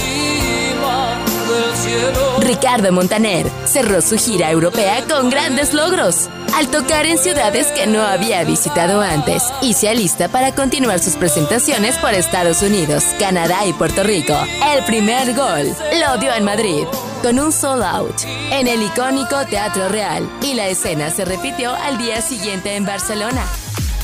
Ricardo 2.49 2.91
Montaner 2.93 3.47
cerró 3.67 4.01
su 4.01 4.17
gira 4.17 4.51
europea 4.51 5.05
con 5.07 5.29
grandes 5.29 5.75
logros, 5.75 6.31
al 6.55 6.69
tocar 6.69 7.05
en 7.05 7.19
ciudades 7.19 7.67
que 7.73 7.87
no 7.87 8.01
había 8.01 8.43
visitado 8.45 9.03
antes 9.03 9.43
y 9.61 9.75
se 9.75 9.91
alista 9.91 10.31
para 10.31 10.55
continuar 10.55 10.99
sus 10.99 11.17
presentaciones 11.17 11.99
por 11.99 12.15
Estados 12.15 12.63
Unidos, 12.63 13.05
Canadá 13.19 13.67
y 13.67 13.75
Puerto 13.75 14.03
Rico. 14.03 14.33
El 14.75 14.83
primer 14.87 15.35
gol 15.35 15.67
lo 16.01 16.17
dio 16.17 16.33
en 16.33 16.45
Madrid, 16.45 16.87
con 17.21 17.39
un 17.39 17.53
sold 17.53 17.83
out, 17.83 18.17
en 18.51 18.67
el 18.67 18.83
icónico 18.83 19.45
Teatro 19.45 19.91
Real, 19.91 20.27
y 20.41 20.55
la 20.55 20.69
escena 20.69 21.11
se 21.11 21.27
repitió 21.27 21.75
al 21.75 21.99
día 21.99 22.23
siguiente 22.23 22.77
en 22.77 22.87
Barcelona. 22.87 23.45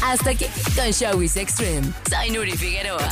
Hasta 0.03 0.31
aquí 0.33 0.45
con 0.77 0.91
Showbiz 0.91 1.39
Extreme. 1.39 1.95
Soy 2.11 2.31
Nuri 2.31 2.53
Figueroa. 2.53 3.09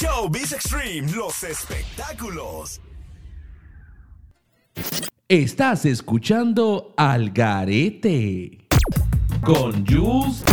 Showbiz 0.00 0.52
Extreme, 0.52 1.12
los 1.12 1.42
espectáculos. 1.44 2.80
Estás 5.28 5.84
escuchando 5.84 6.94
Al 6.96 7.30
Garete 7.30 8.66
con 9.42 9.86
Jules. 9.86 10.44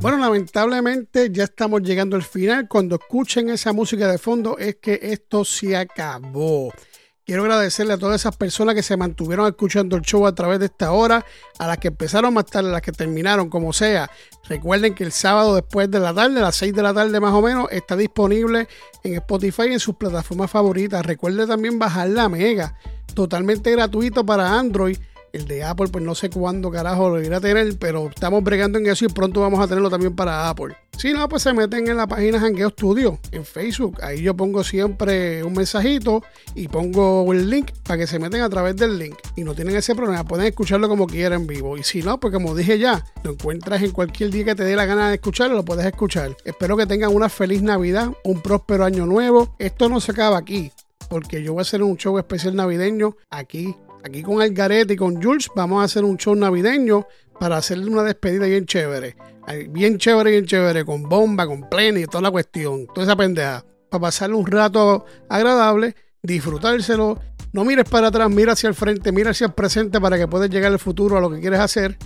Bueno, 0.00 0.18
lamentablemente 0.18 1.30
ya 1.32 1.44
estamos 1.44 1.82
llegando 1.82 2.14
al 2.14 2.22
final. 2.22 2.68
Cuando 2.68 2.96
escuchen 2.96 3.48
esa 3.48 3.72
música 3.72 4.06
de 4.10 4.18
fondo 4.18 4.58
es 4.58 4.76
que 4.76 4.98
esto 5.02 5.44
se 5.44 5.76
acabó. 5.76 6.70
Quiero 7.26 7.40
agradecerle 7.42 7.94
a 7.94 7.98
todas 7.98 8.20
esas 8.20 8.36
personas 8.36 8.74
que 8.74 8.82
se 8.82 8.98
mantuvieron 8.98 9.46
escuchando 9.46 9.96
el 9.96 10.02
show 10.02 10.26
a 10.26 10.34
través 10.34 10.58
de 10.58 10.66
esta 10.66 10.92
hora, 10.92 11.24
a 11.58 11.66
las 11.66 11.78
que 11.78 11.88
empezaron 11.88 12.34
más 12.34 12.44
tarde, 12.44 12.68
a 12.68 12.72
las 12.72 12.82
que 12.82 12.92
terminaron, 12.92 13.48
como 13.48 13.72
sea. 13.72 14.10
Recuerden 14.46 14.94
que 14.94 15.04
el 15.04 15.12
sábado 15.12 15.54
después 15.54 15.90
de 15.90 16.00
la 16.00 16.12
tarde, 16.12 16.40
a 16.40 16.42
las 16.42 16.56
6 16.56 16.74
de 16.74 16.82
la 16.82 16.92
tarde 16.92 17.18
más 17.20 17.32
o 17.32 17.40
menos, 17.40 17.68
está 17.70 17.96
disponible 17.96 18.68
en 19.02 19.14
Spotify 19.14 19.68
y 19.70 19.72
en 19.72 19.80
sus 19.80 19.96
plataformas 19.96 20.50
favoritas. 20.50 21.06
Recuerde 21.06 21.46
también 21.46 21.78
bajar 21.78 22.10
la 22.10 22.28
Mega, 22.28 22.78
totalmente 23.14 23.70
gratuito 23.70 24.26
para 24.26 24.58
Android 24.58 24.98
el 25.34 25.46
de 25.46 25.64
Apple, 25.64 25.88
pues 25.88 26.04
no 26.04 26.14
sé 26.14 26.30
cuándo 26.30 26.70
carajo 26.70 27.10
lo 27.10 27.20
irá 27.20 27.38
a 27.38 27.40
tener, 27.40 27.76
pero 27.78 28.08
estamos 28.08 28.42
bregando 28.42 28.78
en 28.78 28.86
eso 28.86 29.04
y 29.04 29.08
pronto 29.08 29.40
vamos 29.40 29.60
a 29.60 29.66
tenerlo 29.66 29.90
también 29.90 30.14
para 30.14 30.48
Apple. 30.48 30.76
Si 30.96 31.12
no, 31.12 31.28
pues 31.28 31.42
se 31.42 31.52
meten 31.52 31.88
en 31.88 31.96
la 31.96 32.06
página 32.06 32.38
Hangueo 32.38 32.70
Studio 32.70 33.18
en 33.32 33.44
Facebook. 33.44 33.98
Ahí 34.00 34.22
yo 34.22 34.36
pongo 34.36 34.62
siempre 34.62 35.42
un 35.42 35.52
mensajito 35.52 36.22
y 36.54 36.68
pongo 36.68 37.32
el 37.32 37.50
link 37.50 37.72
para 37.82 37.98
que 37.98 38.06
se 38.06 38.20
meten 38.20 38.42
a 38.42 38.48
través 38.48 38.76
del 38.76 38.96
link. 38.96 39.16
Y 39.34 39.42
no 39.42 39.54
tienen 39.54 39.74
ese 39.74 39.96
problema, 39.96 40.24
pueden 40.24 40.46
escucharlo 40.46 40.88
como 40.88 41.08
quieran 41.08 41.40
en 41.42 41.46
vivo. 41.48 41.76
Y 41.76 41.82
si 41.82 42.02
no, 42.02 42.20
pues 42.20 42.32
como 42.32 42.54
dije 42.54 42.78
ya, 42.78 43.04
lo 43.24 43.32
encuentras 43.32 43.82
en 43.82 43.90
cualquier 43.90 44.30
día 44.30 44.44
que 44.44 44.54
te 44.54 44.62
dé 44.62 44.76
la 44.76 44.86
gana 44.86 45.08
de 45.08 45.16
escucharlo, 45.16 45.56
lo 45.56 45.64
puedes 45.64 45.84
escuchar. 45.84 46.36
Espero 46.44 46.76
que 46.76 46.86
tengan 46.86 47.12
una 47.12 47.28
feliz 47.28 47.60
Navidad, 47.60 48.10
un 48.22 48.40
próspero 48.40 48.84
año 48.84 49.04
nuevo. 49.04 49.56
Esto 49.58 49.88
no 49.88 50.00
se 50.00 50.12
acaba 50.12 50.38
aquí 50.38 50.70
porque 51.08 51.42
yo 51.42 51.52
voy 51.52 51.60
a 51.60 51.62
hacer 51.62 51.82
un 51.82 51.96
show 51.96 52.18
especial 52.18 52.56
navideño 52.56 53.16
aquí 53.30 53.76
Aquí 54.04 54.22
con 54.22 54.42
Algarete 54.42 54.92
y 54.92 54.96
con 54.96 55.20
Jules 55.22 55.48
vamos 55.56 55.80
a 55.80 55.84
hacer 55.84 56.04
un 56.04 56.18
show 56.18 56.34
navideño 56.34 57.06
para 57.40 57.56
hacerle 57.56 57.90
una 57.90 58.02
despedida 58.02 58.44
bien 58.44 58.66
chévere. 58.66 59.16
Bien 59.70 59.96
chévere, 59.96 60.30
bien 60.30 60.44
chévere, 60.44 60.84
con 60.84 61.04
bomba, 61.04 61.46
con 61.46 61.70
plena 61.70 62.00
y 62.00 62.04
toda 62.04 62.20
la 62.20 62.30
cuestión, 62.30 62.86
toda 62.88 63.06
esa 63.06 63.16
pendeja. 63.16 63.64
Para 63.88 64.02
pasarle 64.02 64.36
un 64.36 64.46
rato 64.46 65.06
agradable, 65.30 65.96
disfrutárselo. 66.22 67.18
No 67.54 67.64
mires 67.64 67.88
para 67.88 68.08
atrás, 68.08 68.28
mira 68.28 68.52
hacia 68.52 68.68
el 68.68 68.74
frente, 68.74 69.10
mira 69.10 69.30
hacia 69.30 69.46
el 69.46 69.54
presente 69.54 69.98
para 69.98 70.18
que 70.18 70.28
puedas 70.28 70.50
llegar 70.50 70.70
al 70.70 70.78
futuro 70.78 71.16
a 71.16 71.20
lo 71.22 71.30
que 71.30 71.40
quieres 71.40 71.60
hacer. 71.60 71.96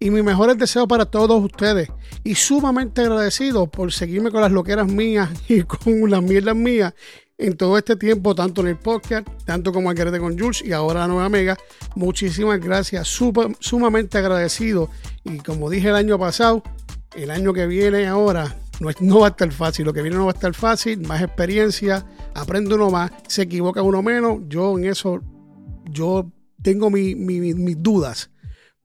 Y 0.00 0.10
mis 0.10 0.24
mejores 0.24 0.58
deseos 0.58 0.88
para 0.88 1.04
todos 1.04 1.40
ustedes. 1.40 1.88
Y 2.24 2.34
sumamente 2.34 3.02
agradecido 3.02 3.68
por 3.68 3.92
seguirme 3.92 4.32
con 4.32 4.40
las 4.40 4.50
loqueras 4.50 4.88
mías 4.88 5.30
y 5.48 5.62
con 5.62 6.10
las 6.10 6.20
mierdas 6.20 6.56
mías 6.56 6.94
en 7.38 7.56
todo 7.56 7.78
este 7.78 7.94
tiempo, 7.94 8.34
tanto 8.34 8.60
en 8.60 8.66
el 8.66 8.76
podcast, 8.76 9.26
tanto 9.44 9.72
como 9.72 9.88
Algarete 9.88 10.18
con 10.18 10.36
Jules 10.36 10.62
y 10.64 10.72
ahora 10.72 11.00
la 11.00 11.06
nueva 11.06 11.28
Mega. 11.28 11.56
Muchísimas 11.94 12.60
gracias, 12.60 13.08
sumamente 13.60 14.18
agradecido. 14.18 14.90
Y 15.24 15.38
como 15.38 15.70
dije 15.70 15.88
el 15.88 15.94
año 15.94 16.18
pasado, 16.18 16.64
el 17.14 17.30
año 17.30 17.52
que 17.52 17.66
viene 17.68 18.08
ahora 18.08 18.56
no, 18.80 18.90
no, 19.00 19.20
va 19.20 19.28
a 19.28 19.30
estar 19.30 19.50
fácil. 19.52 19.86
Lo 19.86 19.92
que 19.92 20.02
viene 20.02 20.16
no 20.16 20.26
va 20.26 20.32
a 20.32 20.34
estar 20.34 20.52
fácil, 20.52 21.00
más 21.06 21.22
experiencia, 21.22 22.04
aprende 22.34 22.74
uno 22.74 22.90
más, 22.90 23.12
se 23.28 23.42
equivoca 23.42 23.82
uno 23.82 24.02
menos. 24.02 24.40
Yo 24.48 24.76
en 24.76 24.86
eso, 24.86 25.20
yo 25.88 26.30
tengo 26.60 26.90
mis 26.90 27.82
dudas. 27.82 28.30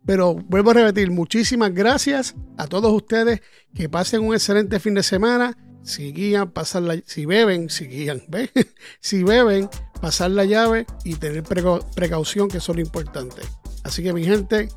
Pero 0.05 0.35
vuelvo 0.35 0.71
a 0.71 0.73
repetir, 0.73 1.09
muchísimas 1.09 1.73
gracias 1.73 2.35
a 2.57 2.67
todos 2.67 2.93
ustedes. 2.93 3.41
Que 3.73 3.89
pasen 3.89 4.21
un 4.21 4.35
excelente 4.35 4.79
fin 4.79 4.93
de 4.93 5.01
semana 5.01 5.57
si 5.83 6.13
guían, 6.13 6.51
la, 6.55 6.97
si 7.05 7.25
beben, 7.25 7.69
si 7.69 7.85
guían, 7.87 8.23
si 8.99 9.23
beben, 9.23 9.69
pasar 10.01 10.31
la 10.31 10.45
llave 10.45 10.85
y 11.03 11.15
tener 11.15 11.43
precaución, 11.43 12.47
que 12.47 12.57
eso 12.57 12.71
es 12.71 12.77
lo 12.77 12.81
importante. 12.81 13.41
Así 13.83 14.01
que 14.01 14.13
mi 14.13 14.23
gente, 14.23 14.69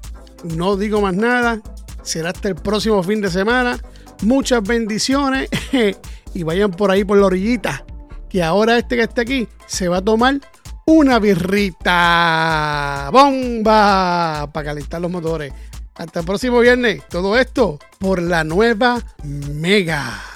no 0.44 0.76
digo 0.76 1.00
más 1.00 1.14
nada. 1.14 1.60
Será 2.02 2.30
hasta 2.30 2.48
el 2.48 2.56
próximo 2.56 3.02
fin 3.02 3.20
de 3.20 3.30
semana. 3.30 3.80
Muchas 4.22 4.62
bendiciones 4.62 5.48
y 6.34 6.42
vayan 6.42 6.70
por 6.70 6.90
ahí 6.90 7.04
por 7.04 7.18
la 7.18 7.26
orillita. 7.26 7.84
Que 8.28 8.42
ahora 8.42 8.76
este 8.78 8.96
que 8.96 9.02
está 9.02 9.22
aquí 9.22 9.48
se 9.66 9.88
va 9.88 9.98
a 9.98 10.04
tomar 10.04 10.40
una 10.86 11.18
birrita. 11.18 13.10
¡Bomba! 13.12 14.48
Para 14.52 14.66
calentar 14.66 15.00
los 15.00 15.10
motores. 15.10 15.52
Hasta 15.94 16.20
el 16.20 16.26
próximo 16.26 16.60
viernes. 16.60 17.02
Todo 17.08 17.38
esto 17.38 17.78
por 17.98 18.20
la 18.20 18.44
nueva 18.44 19.02
Mega. 19.24 20.35